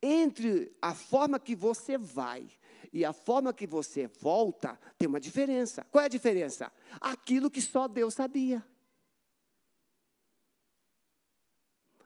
[0.00, 2.50] Entre a forma que você vai
[2.92, 5.86] e a forma que você volta, tem uma diferença.
[5.90, 6.70] Qual é a diferença?
[7.00, 8.64] Aquilo que só Deus sabia.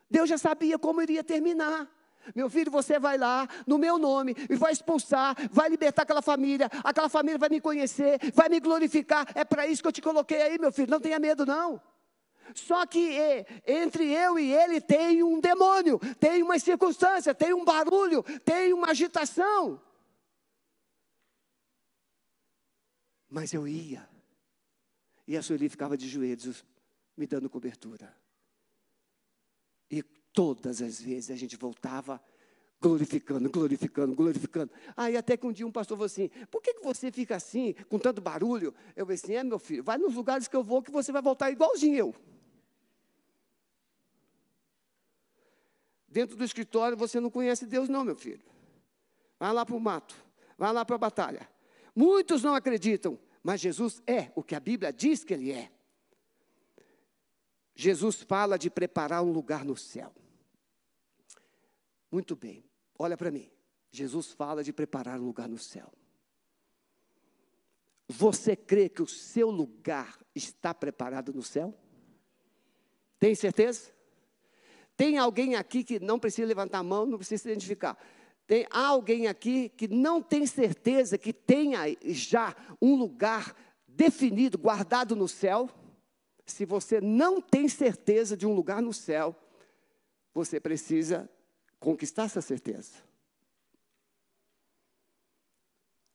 [0.08, 1.90] Deus já sabia como iria terminar.
[2.34, 6.68] Meu filho, você vai lá no meu nome e vai expulsar, vai libertar aquela família,
[6.82, 9.26] aquela família vai me conhecer, vai me glorificar.
[9.34, 10.90] É para isso que eu te coloquei aí, meu filho.
[10.90, 11.80] Não tenha medo, não.
[12.54, 13.18] Só que
[13.66, 18.90] entre eu e ele tem um demônio, tem uma circunstância, tem um barulho, tem uma
[18.90, 19.80] agitação.
[23.28, 24.08] Mas eu ia,
[25.26, 26.64] e a Sueli ficava de joelhos,
[27.16, 28.14] me dando cobertura.
[29.90, 32.22] E todas as vezes a gente voltava
[32.80, 34.70] glorificando, glorificando, glorificando.
[34.96, 37.74] Aí até que um dia um pastor falou assim: por que, que você fica assim,
[37.88, 38.74] com tanto barulho?
[38.94, 41.22] Eu falei assim: é meu filho, vai nos lugares que eu vou que você vai
[41.22, 42.14] voltar igualzinho eu.
[46.08, 48.44] Dentro do escritório você não conhece Deus, não, meu filho.
[49.38, 50.14] Vai lá para o mato,
[50.56, 51.55] vai lá para a batalha.
[51.96, 55.72] Muitos não acreditam, mas Jesus é o que a Bíblia diz que Ele é.
[57.74, 60.14] Jesus fala de preparar um lugar no céu.
[62.12, 62.62] Muito bem,
[62.98, 63.50] olha para mim.
[63.90, 65.90] Jesus fala de preparar um lugar no céu.
[68.06, 71.74] Você crê que o seu lugar está preparado no céu?
[73.18, 73.90] Tem certeza?
[74.96, 77.98] Tem alguém aqui que não precisa levantar a mão, não precisa se identificar.
[78.46, 83.56] Tem alguém aqui que não tem certeza que tenha já um lugar
[83.88, 85.68] definido, guardado no céu?
[86.46, 89.34] Se você não tem certeza de um lugar no céu,
[90.32, 91.28] você precisa
[91.80, 93.04] conquistar essa certeza.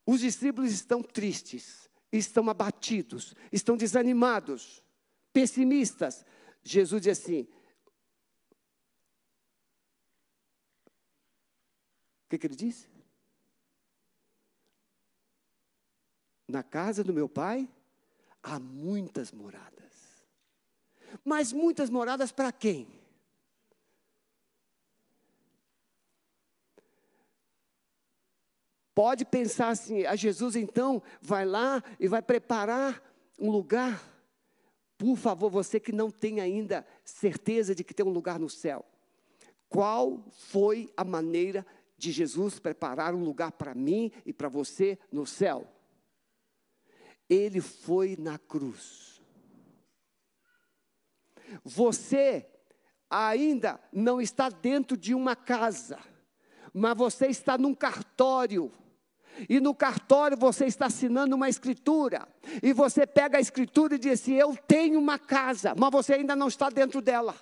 [0.06, 4.84] Os discípulos estão tristes, estão abatidos, estão desanimados,
[5.34, 6.26] pessimistas.
[6.63, 7.48] Jesus diz assim:
[12.21, 12.88] O que, que ele disse?
[16.48, 17.70] Na casa do meu pai
[18.41, 20.26] há muitas moradas.
[21.26, 22.88] Mas muitas moradas para quem?
[28.96, 33.04] Pode pensar assim: a Jesus então vai lá e vai preparar
[33.38, 34.10] um lugar.
[34.98, 38.86] Por favor, você que não tem ainda certeza de que tem um lugar no céu,
[39.67, 41.65] qual foi a maneira
[42.02, 45.72] de Jesus preparar um lugar para mim e para você no céu?
[47.30, 49.22] Ele foi na cruz.
[51.64, 52.50] Você
[53.10, 56.00] ainda não está dentro de uma casa,
[56.74, 58.74] mas você está num cartório.
[59.48, 62.28] E no cartório você está assinando uma escritura.
[62.64, 66.36] E você pega a escritura e diz assim: Eu tenho uma casa, mas você ainda
[66.36, 67.36] não está dentro dela.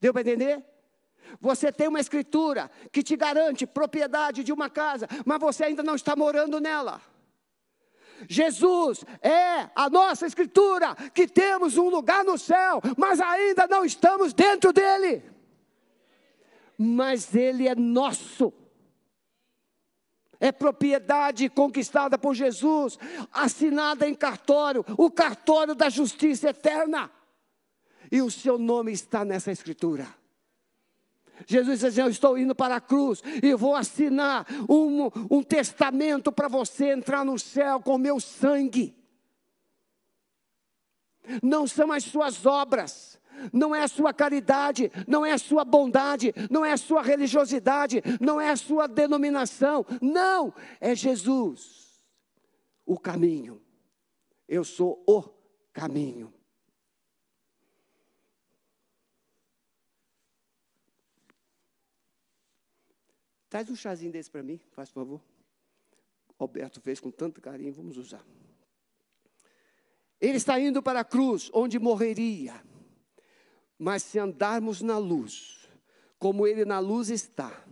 [0.00, 0.71] Deu para entender?
[1.40, 5.94] Você tem uma escritura que te garante propriedade de uma casa, mas você ainda não
[5.94, 7.00] está morando nela.
[8.28, 14.32] Jesus é a nossa escritura, que temos um lugar no céu, mas ainda não estamos
[14.32, 15.22] dentro dele.
[16.78, 18.52] Mas ele é nosso.
[20.40, 22.98] É propriedade conquistada por Jesus,
[23.32, 27.10] assinada em cartório, o cartório da justiça eterna.
[28.10, 30.21] E o seu nome está nessa escritura.
[31.46, 36.30] Jesus diz assim: Eu estou indo para a cruz e vou assinar um, um testamento
[36.32, 38.94] para você entrar no céu com meu sangue.
[41.42, 43.20] Não são as suas obras,
[43.52, 48.02] não é a sua caridade, não é a sua bondade, não é a sua religiosidade,
[48.20, 52.02] não é a sua denominação, não, é Jesus,
[52.84, 53.62] o caminho.
[54.48, 55.22] Eu sou o
[55.72, 56.32] caminho.
[63.52, 65.20] Traz um chazinho desse para mim, faz favor.
[66.38, 68.24] Alberto fez com tanto carinho, vamos usar.
[70.18, 72.54] Ele está indo para a cruz, onde morreria.
[73.78, 75.68] Mas se andarmos na luz,
[76.18, 77.62] como ele na luz está,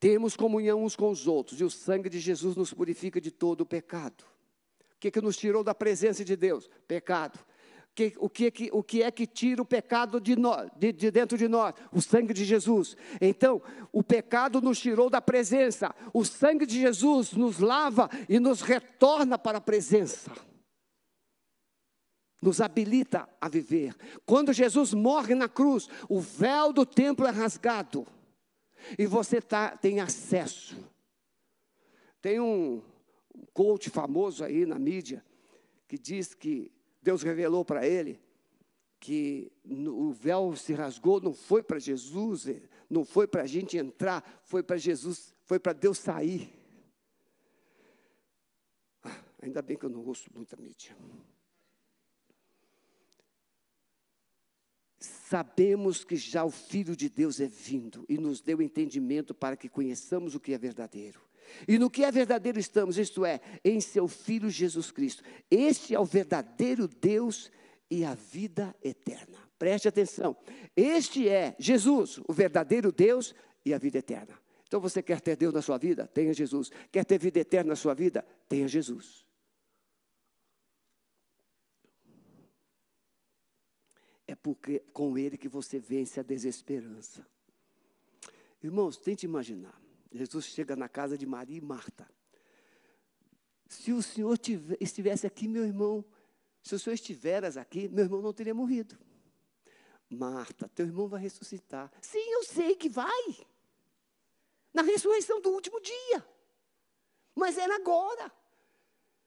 [0.00, 3.60] temos comunhão uns com os outros, e o sangue de Jesus nos purifica de todo
[3.60, 4.24] o pecado.
[4.98, 6.68] que, que nos tirou da presença de Deus?
[6.88, 7.38] Pecado.
[7.98, 11.10] Que, o, que, que, o que é que tira o pecado de, nós, de, de
[11.10, 11.74] dentro de nós?
[11.90, 12.96] O sangue de Jesus.
[13.20, 13.60] Então,
[13.92, 15.92] o pecado nos tirou da presença.
[16.14, 20.30] O sangue de Jesus nos lava e nos retorna para a presença
[22.40, 23.96] nos habilita a viver.
[24.24, 28.06] Quando Jesus morre na cruz, o véu do templo é rasgado
[28.96, 30.78] e você tá, tem acesso.
[32.22, 32.80] Tem um
[33.52, 35.24] coach famoso aí na mídia
[35.88, 36.70] que diz que
[37.08, 38.20] Deus revelou para ele
[39.00, 42.46] que o véu se rasgou, não foi para Jesus,
[42.90, 46.52] não foi para a gente entrar, foi para Jesus, foi para Deus sair.
[49.02, 50.94] Ah, ainda bem que eu não ouço muita mídia.
[55.00, 59.70] Sabemos que já o Filho de Deus é vindo e nos deu entendimento para que
[59.70, 61.26] conheçamos o que é verdadeiro.
[61.66, 65.22] E no que é verdadeiro estamos, isto é, em seu Filho Jesus Cristo.
[65.50, 67.50] Este é o verdadeiro Deus
[67.90, 69.38] e a vida eterna.
[69.58, 70.36] Preste atenção.
[70.76, 73.34] Este é Jesus, o verdadeiro Deus
[73.64, 74.38] e a vida eterna.
[74.66, 76.06] Então você quer ter Deus na sua vida?
[76.06, 76.70] Tenha Jesus.
[76.92, 78.24] Quer ter vida eterna na sua vida?
[78.48, 79.26] Tenha Jesus.
[84.26, 87.26] É porque com Ele que você vence a desesperança.
[88.62, 89.80] Irmãos, tente imaginar.
[90.12, 92.08] Jesus chega na casa de Maria e Marta.
[93.68, 96.04] Se o Senhor tivesse, estivesse aqui, meu irmão,
[96.62, 98.98] se o Senhor estiveras aqui, meu irmão não teria morrido.
[100.10, 101.92] Marta, teu irmão vai ressuscitar.
[102.00, 103.46] Sim, eu sei que vai.
[104.72, 106.26] Na ressurreição do último dia.
[107.34, 108.32] Mas era agora.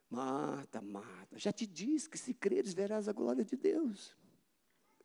[0.09, 4.15] Marta, Marta, já te disse que se creres verás a glória de Deus.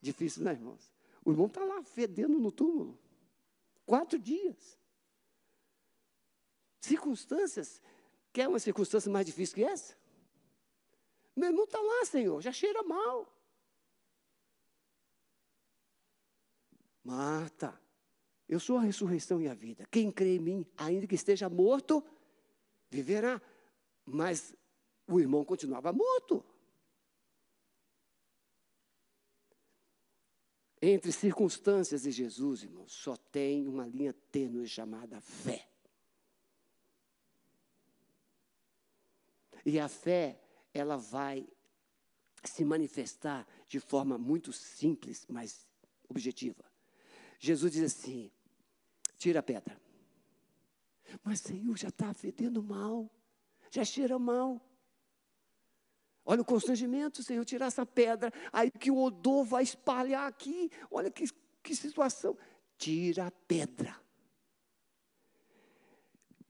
[0.01, 0.93] Difícil, né, irmãos?
[1.25, 2.99] O irmão está lá fedendo no túmulo.
[3.85, 4.79] Quatro dias.
[6.87, 7.83] Circunstâncias.
[8.33, 9.97] Quer uma circunstância mais difícil que essa?
[11.35, 13.27] Meu irmão está lá, Senhor, já cheira mal.
[17.03, 17.79] Marta,
[18.49, 19.85] eu sou a ressurreição e a vida.
[19.91, 22.05] Quem crê em mim, ainda que esteja morto,
[22.89, 23.43] viverá.
[24.05, 24.55] Mas
[25.09, 26.45] o irmão continuava morto.
[30.81, 35.66] Entre circunstâncias e Jesus, irmãos, só tem uma linha tênue chamada fé.
[39.67, 40.41] E a fé,
[40.73, 41.45] ela vai
[42.45, 45.67] se manifestar de forma muito simples, mas
[46.09, 46.65] objetiva.
[47.41, 48.31] Jesus diz assim:
[49.19, 49.77] tira a pedra.
[51.25, 53.11] Mas, Senhor, já está fedendo mal,
[53.69, 54.65] já cheira mal.
[56.25, 60.71] Olha o constrangimento, Senhor, tirar essa pedra, aí que o odor vai espalhar aqui.
[60.93, 61.25] Olha que,
[61.61, 62.39] que situação.
[62.79, 64.01] Tira a pedra.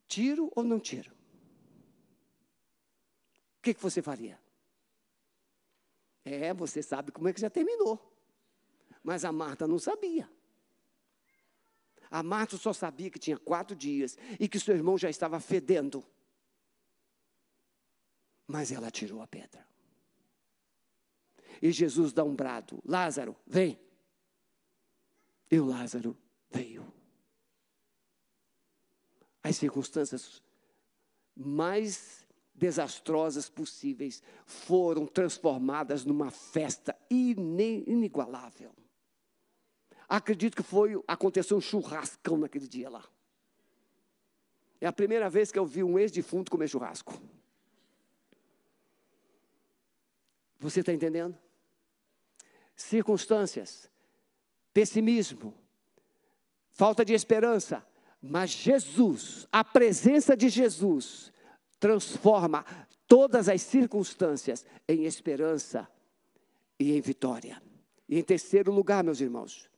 [0.06, 1.15] Tiro ou não tiro?
[3.66, 4.40] Que, que você faria?
[6.24, 8.00] É, você sabe como é que já terminou.
[9.02, 10.30] Mas a Marta não sabia.
[12.08, 16.06] A Marta só sabia que tinha quatro dias e que seu irmão já estava fedendo.
[18.46, 19.66] Mas ela tirou a pedra.
[21.60, 23.80] E Jesus dá um brado: Lázaro, vem.
[25.50, 26.16] E o Lázaro
[26.52, 26.86] veio.
[29.42, 30.40] As circunstâncias
[31.34, 32.25] mais
[32.56, 38.72] desastrosas possíveis foram transformadas numa festa inigualável.
[40.08, 43.04] Acredito que foi aconteceu um churrascão naquele dia lá.
[44.80, 47.20] É a primeira vez que eu vi um ex-defunto comer churrasco.
[50.58, 51.36] Você está entendendo?
[52.74, 53.90] Circunstâncias,
[54.72, 55.54] pessimismo,
[56.70, 57.84] falta de esperança,
[58.20, 61.32] mas Jesus, a presença de Jesus,
[61.78, 62.64] transforma
[63.06, 65.88] todas as circunstâncias em esperança
[66.78, 67.62] e em vitória.
[68.08, 69.68] E em terceiro lugar, meus irmãos,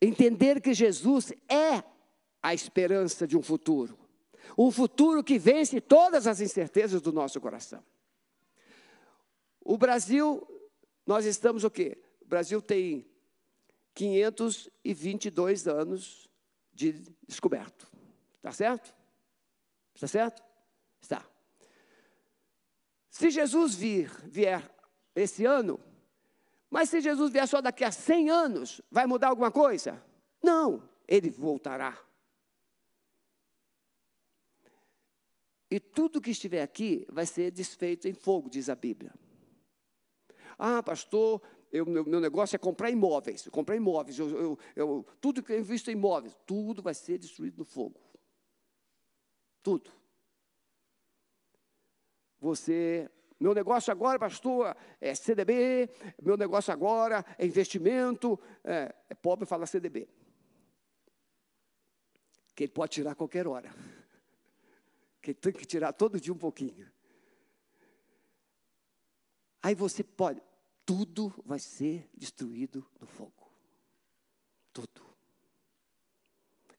[0.00, 1.82] entender que Jesus é
[2.42, 3.98] a esperança de um futuro,
[4.56, 7.84] um futuro que vence todas as incertezas do nosso coração.
[9.60, 10.46] O Brasil,
[11.06, 11.98] nós estamos o quê?
[12.22, 13.06] O Brasil tem
[13.94, 16.28] 522 anos
[16.72, 16.92] de
[17.28, 17.86] descoberto.
[18.36, 18.99] Está certo?
[20.00, 20.42] Está certo?
[20.98, 21.26] Está.
[23.10, 24.74] Se Jesus vir, vier
[25.14, 25.78] esse ano,
[26.70, 30.02] mas se Jesus vier só daqui a 100 anos, vai mudar alguma coisa?
[30.42, 31.98] Não, ele voltará.
[35.70, 39.12] E tudo que estiver aqui vai ser desfeito em fogo, diz a Bíblia.
[40.58, 43.46] Ah, pastor, eu, meu, meu, negócio é comprar imóveis.
[43.48, 44.18] Comprar imóveis.
[44.18, 48.00] Eu, eu, eu, tudo que eu invisto em imóveis, tudo vai ser destruído no fogo.
[49.62, 49.90] Tudo.
[52.40, 55.90] Você, meu negócio agora, pastor, é CDB,
[56.22, 58.40] meu negócio agora é investimento.
[58.64, 60.08] É, é pobre fala CDB.
[62.54, 63.70] Que ele pode tirar a qualquer hora.
[65.22, 66.90] Que ele tem que tirar todo dia um pouquinho.
[69.62, 70.42] Aí você pode,
[70.86, 73.52] tudo vai ser destruído no fogo.
[74.72, 75.04] Tudo.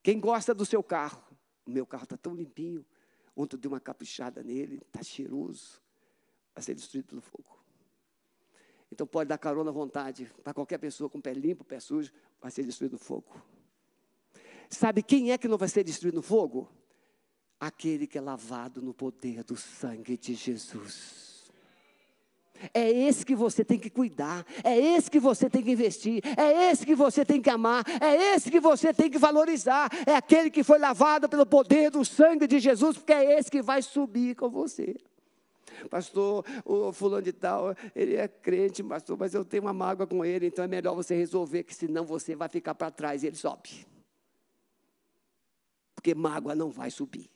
[0.02, 1.24] Quem gosta do seu carro,
[1.66, 2.86] o meu carro está tão limpinho,
[3.36, 5.82] ontem eu dei uma caprichada nele, está cheiroso,
[6.54, 7.60] vai ser destruído pelo fogo.
[8.92, 12.52] Então pode dar carona à vontade para qualquer pessoa com pé limpo, pé sujo, vai
[12.52, 13.42] ser destruído no fogo.
[14.70, 16.70] Sabe quem é que não vai ser destruído no fogo?
[17.60, 21.31] Aquele que é lavado no poder do sangue de Jesus.
[22.74, 26.72] É esse que você tem que cuidar, é esse que você tem que investir, é
[26.72, 30.50] esse que você tem que amar, é esse que você tem que valorizar, é aquele
[30.50, 34.36] que foi lavado pelo poder do sangue de Jesus, porque é esse que vai subir
[34.36, 34.96] com você.
[35.90, 40.24] Pastor, o fulano de tal, ele é crente, pastor, mas eu tenho uma mágoa com
[40.24, 43.36] ele, então é melhor você resolver, que senão você vai ficar para trás e ele
[43.36, 43.86] sobe.
[45.96, 47.30] Porque mágoa não vai subir.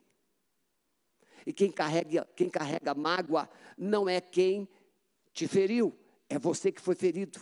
[1.46, 3.48] E quem carrega, quem carrega mágoa
[3.78, 4.68] não é quem
[5.36, 5.94] te feriu,
[6.30, 7.42] é você que foi ferido.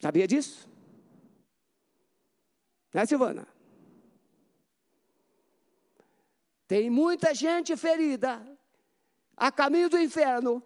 [0.00, 0.66] Sabia disso?
[2.94, 3.46] Né, Silvana?
[6.66, 8.58] Tem muita gente ferida
[9.36, 10.62] a caminho do inferno.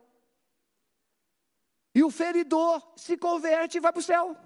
[1.93, 4.37] E o feridor se converte e vai para o céu.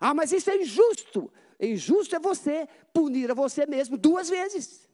[0.00, 1.32] Ah, mas isso é injusto.
[1.58, 4.88] Injusto é você punir a você mesmo duas vezes.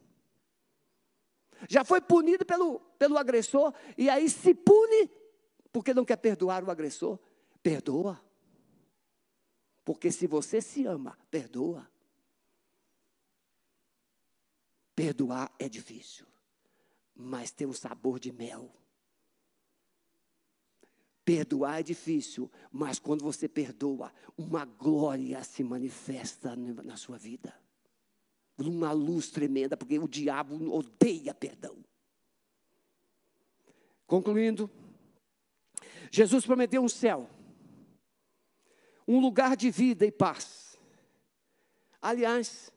[1.68, 5.11] Já foi punido pelo, pelo agressor e aí se pune
[5.77, 7.18] porque não quer perdoar o agressor?
[7.62, 8.18] Perdoa.
[9.85, 11.87] Porque se você se ama, perdoa.
[14.95, 16.27] Perdoar é difícil,
[17.14, 18.74] mas tem um sabor de mel.
[21.22, 27.55] Perdoar é difícil, mas quando você perdoa, uma glória se manifesta na sua vida.
[28.57, 31.85] Uma luz tremenda, porque o diabo odeia perdão.
[34.07, 34.70] Concluindo,
[36.11, 37.28] Jesus prometeu um céu,
[39.07, 40.78] um lugar de vida e paz.
[42.00, 42.72] Aliás,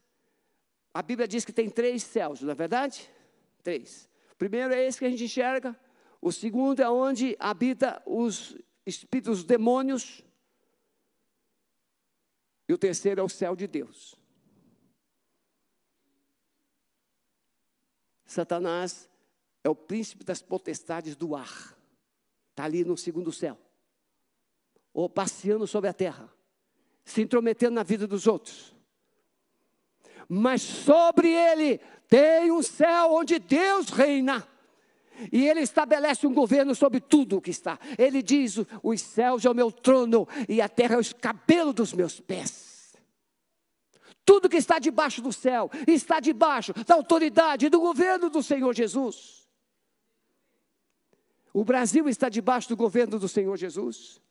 [0.93, 3.09] a Bíblia diz que tem três céus, não é verdade?
[3.63, 4.09] Três.
[4.31, 5.77] O primeiro é esse que a gente enxerga,
[6.21, 10.23] o segundo é onde habita os espíritos, os demônios,
[12.67, 14.15] e o terceiro é o céu de Deus.
[18.25, 19.09] Satanás
[19.63, 21.75] é o príncipe das potestades do ar.
[22.59, 23.57] Está ali no segundo céu.
[24.93, 26.29] Ou passeando sobre a terra.
[27.05, 28.75] Se intrometendo na vida dos outros.
[30.27, 31.77] Mas sobre ele
[32.09, 34.45] tem um céu onde Deus reina.
[35.31, 37.79] E ele estabelece um governo sobre tudo o que está.
[37.97, 41.93] Ele diz: os céus é o meu trono e a terra é os cabelos dos
[41.93, 42.93] meus pés.
[44.25, 49.38] Tudo que está debaixo do céu está debaixo da autoridade do governo do Senhor Jesus.
[51.53, 54.21] O Brasil está debaixo do governo do Senhor Jesus.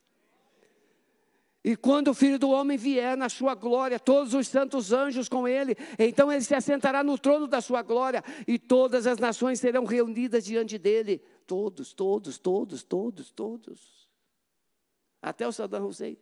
[1.65, 5.47] E quando o filho do homem vier na sua glória, todos os santos anjos com
[5.47, 9.85] ele, então ele se assentará no trono da sua glória, e todas as nações serão
[9.85, 11.21] reunidas diante dele.
[11.47, 14.09] Todos, todos, todos, todos, todos.
[15.21, 16.17] Até o Saddam Hussein.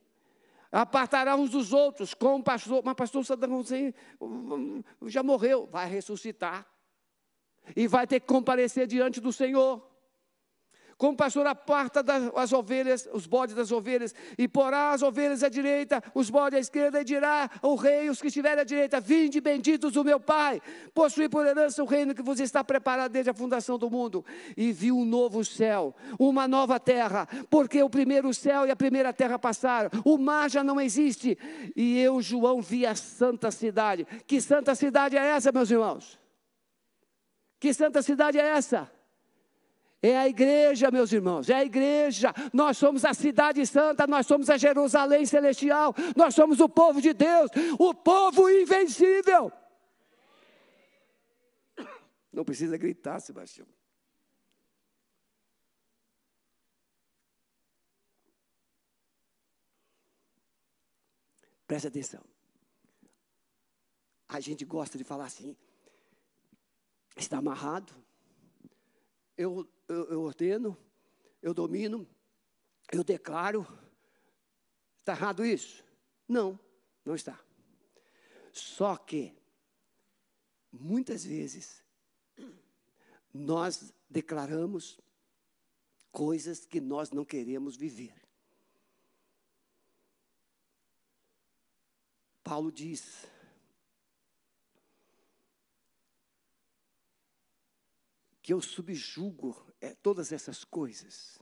[0.72, 6.66] Apartará uns dos outros, como pastor, mas pastor Saddam Hussein hum, já morreu, vai ressuscitar.
[7.74, 9.95] E vai ter que comparecer diante do Senhor.
[10.98, 12.02] Como pastor aparta
[12.34, 16.60] as ovelhas, os bodes das ovelhas, e porá as ovelhas à direita, os bodes à
[16.60, 20.60] esquerda, e dirá ao rei, os que estiverem à direita, vinde benditos do meu Pai,
[20.94, 24.24] possui por herança o reino que vos está preparado desde a fundação do mundo.
[24.56, 29.12] E viu um novo céu, uma nova terra, porque o primeiro céu e a primeira
[29.12, 31.36] terra passaram, o mar já não existe.
[31.76, 34.06] E eu, João, vi a santa cidade.
[34.26, 36.18] Que santa cidade é essa, meus irmãos?
[37.60, 38.95] Que santa cidade é essa?
[40.06, 42.32] É a igreja, meus irmãos, é a igreja.
[42.52, 47.12] Nós somos a cidade santa, nós somos a Jerusalém celestial, nós somos o povo de
[47.12, 49.50] Deus, o povo invencível.
[52.32, 53.66] Não precisa gritar, Sebastião.
[61.66, 62.22] Preste atenção.
[64.28, 65.56] A gente gosta de falar assim,
[67.16, 67.92] está amarrado,
[69.36, 70.76] eu, eu, eu ordeno,
[71.42, 72.08] eu domino,
[72.92, 73.66] eu declaro.
[75.00, 75.84] Está errado isso?
[76.28, 76.58] Não,
[77.04, 77.38] não está.
[78.52, 79.36] Só que,
[80.72, 81.84] muitas vezes,
[83.32, 84.98] nós declaramos,
[86.10, 88.14] coisas que nós não queremos viver.
[92.42, 93.26] Paulo diz:
[98.40, 101.38] que eu subjugo é, todas essas coisas.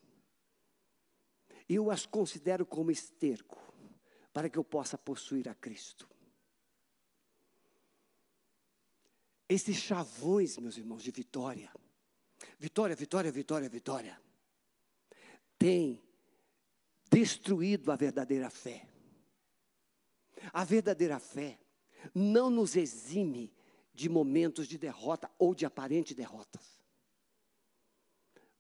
[1.69, 3.61] Eu as considero como esterco
[4.33, 6.09] para que eu possa possuir a Cristo.
[9.49, 11.71] Esses chavões, meus irmãos, de vitória,
[12.59, 14.21] vitória, vitória, vitória, vitória,
[15.59, 16.03] tem
[17.11, 18.89] destruído a verdadeira fé.
[20.53, 21.59] A verdadeira fé
[22.15, 23.55] não nos exime
[23.95, 26.74] de momentos de derrota ou de aparente derrotas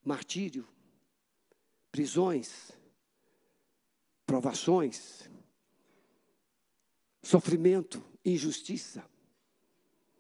[0.05, 0.67] martírio,
[1.91, 2.73] prisões,
[4.27, 5.29] provações,
[7.23, 9.05] sofrimento, injustiça.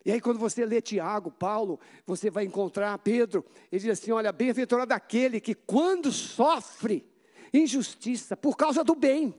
[0.04, 4.32] E aí, quando você lê Tiago, Paulo, você vai encontrar Pedro, ele diz assim: Olha,
[4.32, 7.06] bem-aventurado aquele que, quando sofre
[7.52, 9.34] injustiça por causa do bem,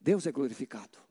[0.00, 1.05] Deus é glorificado.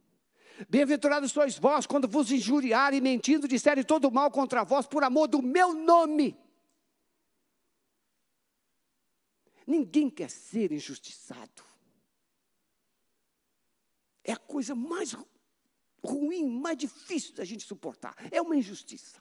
[0.70, 5.42] Bem-aventurados sois vós quando vos injuriarem, mentindo, disserem todo mal contra vós por amor do
[5.42, 6.38] meu nome.
[9.68, 11.64] Ninguém quer ser injustiçado.
[14.24, 15.16] É a coisa mais
[16.04, 18.16] ruim, mais difícil da gente suportar.
[18.32, 19.20] É uma injustiça.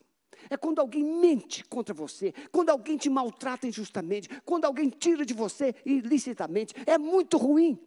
[0.51, 5.33] É quando alguém mente contra você, quando alguém te maltrata injustamente, quando alguém tira de
[5.33, 6.75] você ilicitamente.
[6.87, 7.79] É muito ruim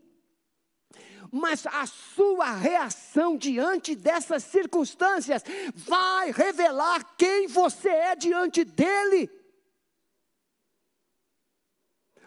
[1.32, 9.30] mas a sua reação diante dessas circunstâncias vai revelar quem você é diante dele.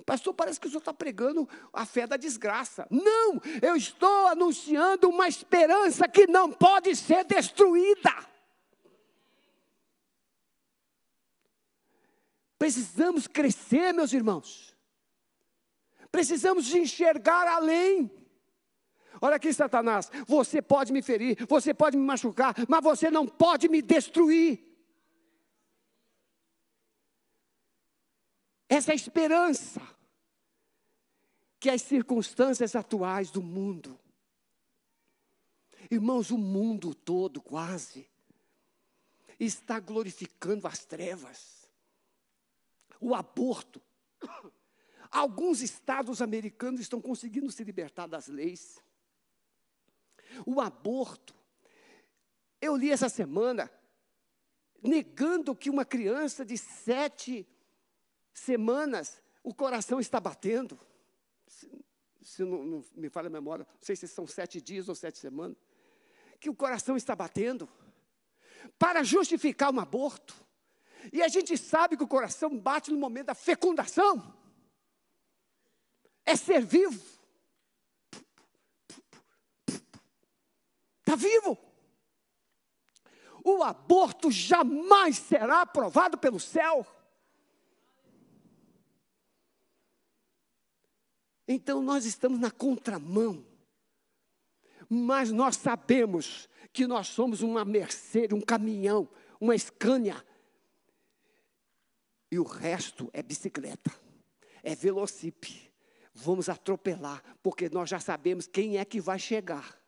[0.04, 2.86] Pastor, parece que o senhor está pregando a fé da desgraça.
[2.90, 8.10] Não, eu estou anunciando uma esperança que não pode ser destruída.
[12.58, 14.76] Precisamos crescer, meus irmãos.
[16.10, 18.10] Precisamos enxergar além.
[19.20, 23.68] Olha aqui, Satanás, você pode me ferir, você pode me machucar, mas você não pode
[23.68, 24.64] me destruir.
[28.68, 29.82] Essa é a esperança
[31.58, 33.98] que as circunstâncias atuais do mundo,
[35.90, 38.08] irmãos, o mundo todo quase,
[39.38, 41.68] está glorificando as trevas,
[42.98, 43.82] o aborto.
[45.10, 48.80] Alguns estados americanos estão conseguindo se libertar das leis.
[50.46, 51.34] O aborto.
[52.60, 53.70] Eu li essa semana,
[54.82, 57.46] negando que uma criança de sete
[58.32, 60.78] semanas, o coração está batendo.
[61.46, 61.70] Se,
[62.22, 65.18] se não, não, me falha a memória, não sei se são sete dias ou sete
[65.18, 65.56] semanas.
[66.38, 67.68] Que o coração está batendo.
[68.78, 70.34] Para justificar um aborto.
[71.12, 74.34] E a gente sabe que o coração bate no momento da fecundação.
[76.26, 77.19] É ser vivo.
[81.10, 81.58] Está vivo.
[83.42, 86.86] O aborto jamais será aprovado pelo céu.
[91.48, 93.44] Então nós estamos na contramão.
[94.88, 99.08] Mas nós sabemos que nós somos uma Mercedes, um caminhão,
[99.40, 100.24] uma Scania.
[102.30, 103.92] E o resto é bicicleta,
[104.62, 105.72] é velocipe.
[106.12, 109.79] Vamos atropelar, porque nós já sabemos quem é que vai chegar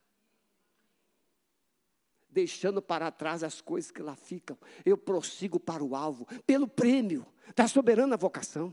[2.33, 4.59] deixando para trás as coisas que lá ficam.
[4.85, 8.73] Eu prossigo para o alvo, pelo prêmio da soberana vocação.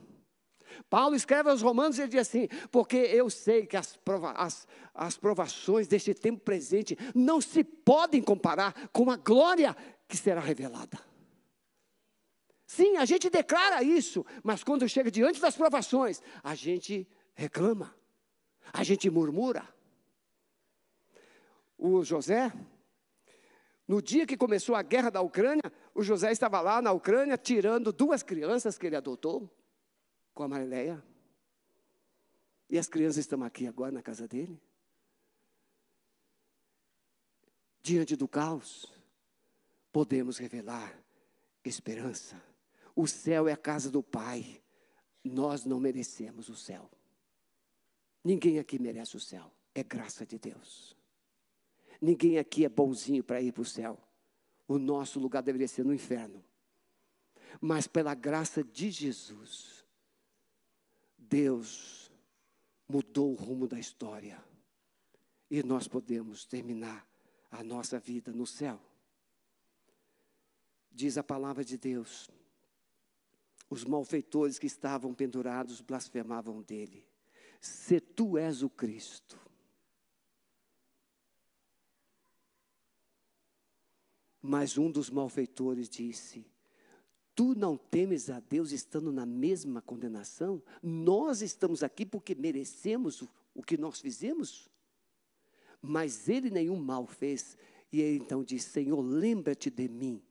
[0.90, 4.68] Paulo escreve aos Romanos e ele diz assim: porque eu sei que as, prova as,
[4.94, 9.76] as provações deste tempo presente não se podem comparar com a glória
[10.08, 11.00] que será revelada.
[12.66, 17.96] Sim, a gente declara isso, mas quando chega diante das provações, a gente reclama,
[18.72, 19.68] a gente murmura.
[21.76, 22.54] O José,
[23.90, 25.64] no dia que começou a guerra da Ucrânia,
[25.96, 29.50] o José estava lá na Ucrânia tirando duas crianças que ele adotou
[30.32, 31.04] com a Marileia.
[32.70, 34.62] E as crianças estão aqui agora na casa dele.
[37.82, 38.94] Diante do caos,
[39.92, 40.96] podemos revelar
[41.66, 42.40] esperança.
[42.96, 44.62] O céu é a casa do Pai.
[45.24, 46.92] Nós não merecemos o céu.
[48.24, 49.52] Ninguém aqui merece o céu.
[49.74, 50.99] É graça de Deus.
[52.02, 53.98] Ninguém aqui é bonzinho para ir para o céu.
[54.68, 56.44] O nosso lugar deveria ser no inferno.
[57.60, 59.84] Mas pela graça de Jesus,
[61.18, 62.12] Deus
[62.88, 64.44] mudou o rumo da história.
[65.50, 67.08] E nós podemos terminar
[67.52, 68.80] a nossa vida no céu.
[70.92, 72.30] Diz a palavra de Deus.
[73.70, 77.06] Os malfeitores que estavam pendurados blasfemavam dele.
[77.62, 79.49] Se tu és o Cristo.
[84.42, 86.46] Mas um dos malfeitores disse:
[87.36, 90.62] Tu não temes a Deus estando na mesma condenação?
[90.82, 93.24] Nós estamos aqui porque merecemos
[93.54, 94.70] o, que nós fizemos?
[95.82, 97.58] Mas ele nenhum mal fez.
[97.92, 100.22] E ele então disse: Senhor, lembra-te de mim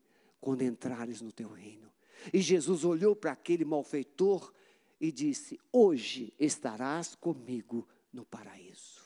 [0.41, 1.91] quando entrares no teu reino.
[2.33, 4.53] E Jesus olhou para aquele malfeitor
[5.01, 9.03] e disse: Hoje estarás comigo no paraíso.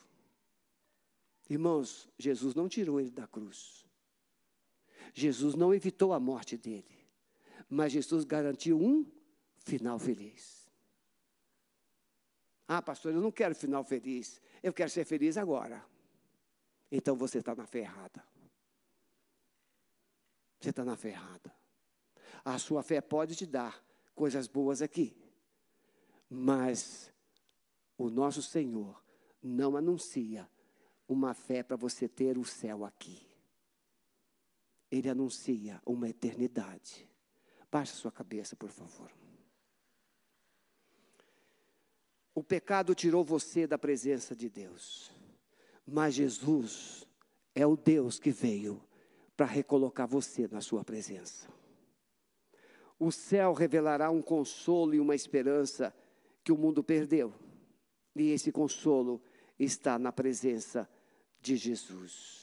[1.49, 3.87] Irmãos, Jesus não tirou ele da cruz.
[5.15, 7.07] Jesus não evitou a morte dele.
[7.69, 9.07] Mas Jesus garantiu um
[9.59, 10.71] final feliz.
[12.69, 14.41] Ah, pastor, eu não quero final feliz.
[14.63, 15.85] Eu quero ser feliz agora.
[16.91, 18.23] Então você está na ferrada.
[20.61, 21.53] Você está na ferrada.
[22.45, 23.83] A sua fé pode te dar
[24.15, 25.17] coisas boas aqui,
[26.29, 27.13] mas
[27.97, 29.03] o nosso Senhor
[29.43, 30.49] não anuncia
[31.09, 33.32] uma fé para você ter o céu aqui.
[34.93, 37.09] Ele anuncia uma eternidade.
[37.69, 39.11] Baixe sua cabeça, por favor.
[42.33, 45.11] O pecado tirou você da presença de Deus,
[45.85, 47.05] mas Jesus
[47.55, 48.81] é o Deus que veio
[49.37, 51.51] para recolocar você na sua presença
[53.03, 55.93] o céu revelará um consolo e uma esperança
[56.45, 57.35] que o mundo perdeu.
[58.15, 59.21] E esse consolo
[59.59, 60.89] está na presença
[61.41, 62.42] de Jesus.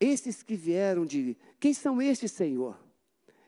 [0.00, 1.36] Esses que vieram de.
[1.58, 2.78] Quem são estes, Senhor?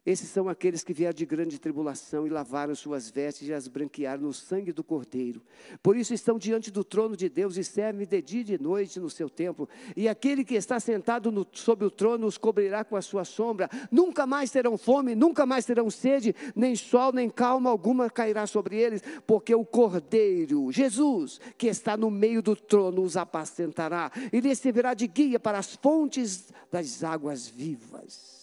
[0.05, 4.23] Esses são aqueles que vieram de grande tribulação e lavaram suas vestes e as branquearam
[4.23, 5.43] no sangue do Cordeiro.
[5.83, 8.99] Por isso estão diante do trono de Deus e servem de dia e de noite
[8.99, 9.69] no seu templo.
[9.95, 13.69] E aquele que está sentado no, sobre o trono os cobrirá com a sua sombra.
[13.91, 18.77] Nunca mais terão fome, nunca mais terão sede, nem sol, nem calma alguma cairá sobre
[18.77, 24.59] eles, porque o Cordeiro, Jesus, que está no meio do trono, os apacentará e lhes
[24.59, 28.39] servirá de guia para as fontes das águas vivas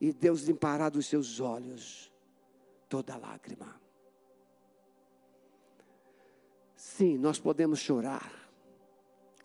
[0.00, 2.10] e Deus limpará dos seus olhos
[2.88, 3.80] toda lágrima.
[6.74, 8.32] Sim, nós podemos chorar.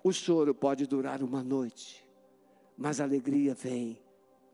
[0.04, 2.08] O choro pode durar uma noite,
[2.78, 4.00] mas a alegria vem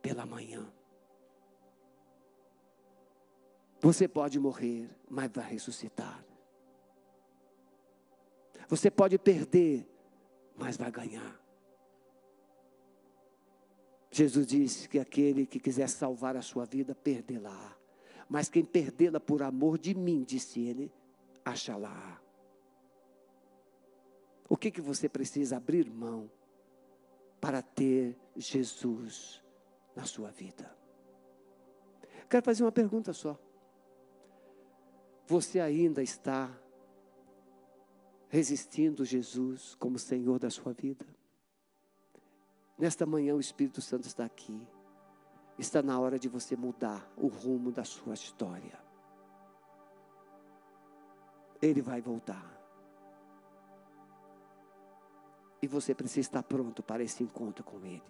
[0.02, 0.72] pela manhã.
[3.82, 6.24] Você pode morrer, mas vai ressuscitar.
[8.68, 9.88] Você pode perder,
[10.56, 11.41] mas vai ganhar.
[14.12, 17.78] Jesus disse que aquele que quiser salvar a sua vida, perdê-la.
[18.28, 20.92] Mas quem perdê-la por amor de mim, disse ele,
[21.46, 22.22] achá-la.
[24.50, 26.30] O que, que você precisa abrir mão
[27.40, 29.42] para ter Jesus
[29.96, 30.76] na sua vida?
[32.30, 33.40] Quero fazer uma pergunta só.
[35.26, 36.54] Você ainda está
[38.28, 41.06] resistindo Jesus como Senhor da sua vida?
[42.82, 44.60] Nesta manhã o Espírito Santo está aqui.
[45.56, 48.74] Está na hora de você mudar o rumo da sua história.
[51.62, 52.44] Ele vai voltar.
[55.62, 58.02] E você precisa estar pronto para esse encontro com Ele.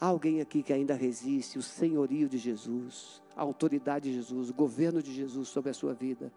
[0.00, 4.54] Há alguém aqui que ainda resiste o senhorio de Jesus, a autoridade de Jesus, o
[4.54, 6.32] governo de Jesus sobre a sua vida.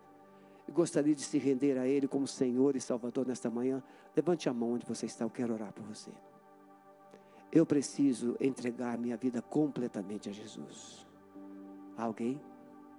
[0.67, 3.83] E gostaria de se render a Ele como Senhor e Salvador nesta manhã.
[4.15, 6.09] Levante a mão onde você está, eu quero orar por você.
[7.53, 11.05] Eu preciso entregar minha vida completamente a Jesus.
[11.95, 12.41] Alguém?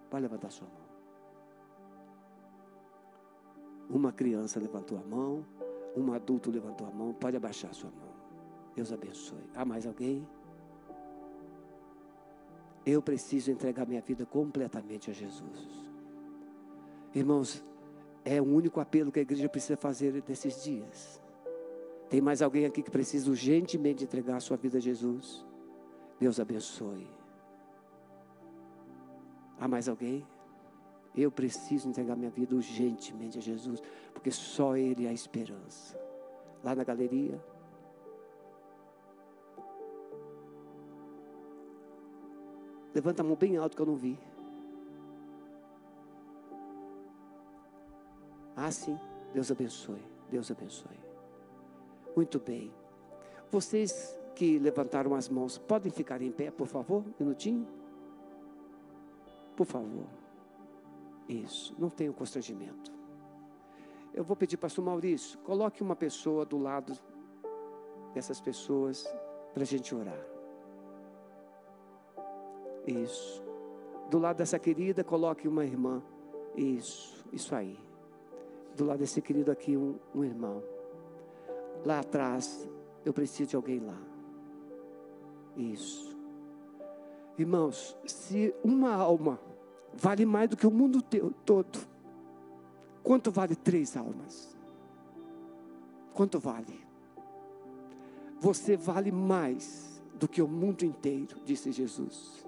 [0.09, 0.85] Pode levantar sua mão.
[3.91, 5.45] Uma criança levantou a mão,
[5.97, 8.15] um adulto levantou a mão, pode abaixar sua mão.
[8.77, 9.43] Deus abençoe.
[9.57, 10.25] Há mais alguém?
[12.87, 15.69] Eu preciso entregar minha vida completamente a Jesus.
[17.13, 17.65] Irmãos,
[18.25, 21.24] é o único apelo que a igreja precisa fazer nesses dias.
[22.15, 25.45] Tem mais alguém aqui que precisa urgentemente entregar a sua vida a Jesus?
[26.21, 27.09] Deus abençoe.
[29.59, 30.25] Há mais alguém?
[31.13, 36.01] Eu preciso entregar minha vida urgentemente a Jesus, porque só Ele é a esperança.
[36.63, 37.45] Lá na galeria.
[42.95, 44.17] Levanta a mão bem alto que eu não vi.
[48.55, 48.97] Ah, sim.
[49.33, 50.07] Deus abençoe.
[50.31, 51.04] Deus abençoe.
[52.15, 52.73] Muito bem.
[53.51, 57.05] Vocês que levantaram as mãos, podem ficar em pé, por favor?
[57.19, 57.67] Minutinho.
[59.57, 60.07] Por favor.
[61.29, 62.93] Isso, não tenha constrangimento.
[64.13, 66.97] Eu vou pedir, pastor Maurício, coloque uma pessoa do lado
[68.13, 69.05] dessas pessoas
[69.53, 70.21] para a gente orar.
[72.87, 73.43] Isso.
[74.11, 76.03] Do lado dessa querida, coloque uma irmã.
[76.55, 77.79] Isso, isso aí.
[78.77, 80.63] Do lado desse querido aqui, um, um irmão.
[81.85, 82.69] Lá atrás,
[83.05, 83.99] eu preciso de alguém lá.
[85.57, 86.17] Isso.
[87.37, 89.39] Irmãos, se uma alma
[89.93, 91.03] vale mais do que o mundo
[91.45, 91.79] todo,
[93.03, 94.57] quanto vale três almas?
[96.15, 96.81] Quanto vale?
[98.41, 102.47] Você vale mais do que o mundo inteiro, disse Jesus.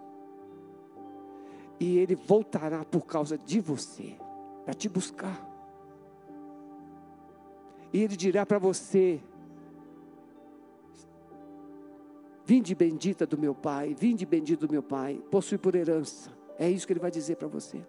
[1.79, 4.17] E ele voltará por causa de você,
[4.65, 5.56] para te buscar.
[7.93, 9.21] E ele dirá para você:
[12.45, 16.31] Vinde bendita do meu Pai, vinde bendito do meu Pai, possui por herança.
[16.57, 17.85] É isso que ele vai dizer para você.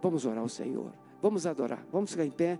[0.00, 0.90] Vamos orar ao Senhor,
[1.20, 2.58] vamos adorar, vamos ficar em pé.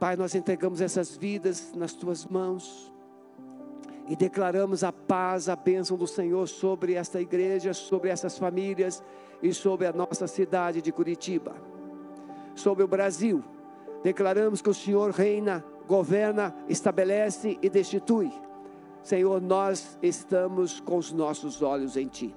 [0.00, 2.90] Pai, nós entregamos essas vidas nas tuas mãos
[4.08, 9.02] e declaramos a paz, a bênção do Senhor sobre esta igreja, sobre essas famílias
[9.42, 11.54] e sobre a nossa cidade de Curitiba,
[12.54, 13.42] sobre o Brasil.
[14.02, 18.32] Declaramos que o Senhor reina, governa, estabelece e destitui.
[19.02, 22.34] Senhor, nós estamos com os nossos olhos em Ti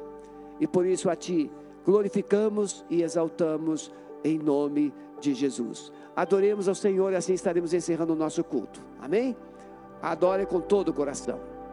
[0.59, 1.51] e por isso a Ti
[1.85, 3.91] glorificamos e exaltamos
[4.23, 5.91] em nome de Jesus.
[6.15, 8.81] Adoremos ao Senhor e assim estaremos encerrando o nosso culto.
[8.99, 9.35] Amém?
[10.01, 11.54] Adore com todo o coração.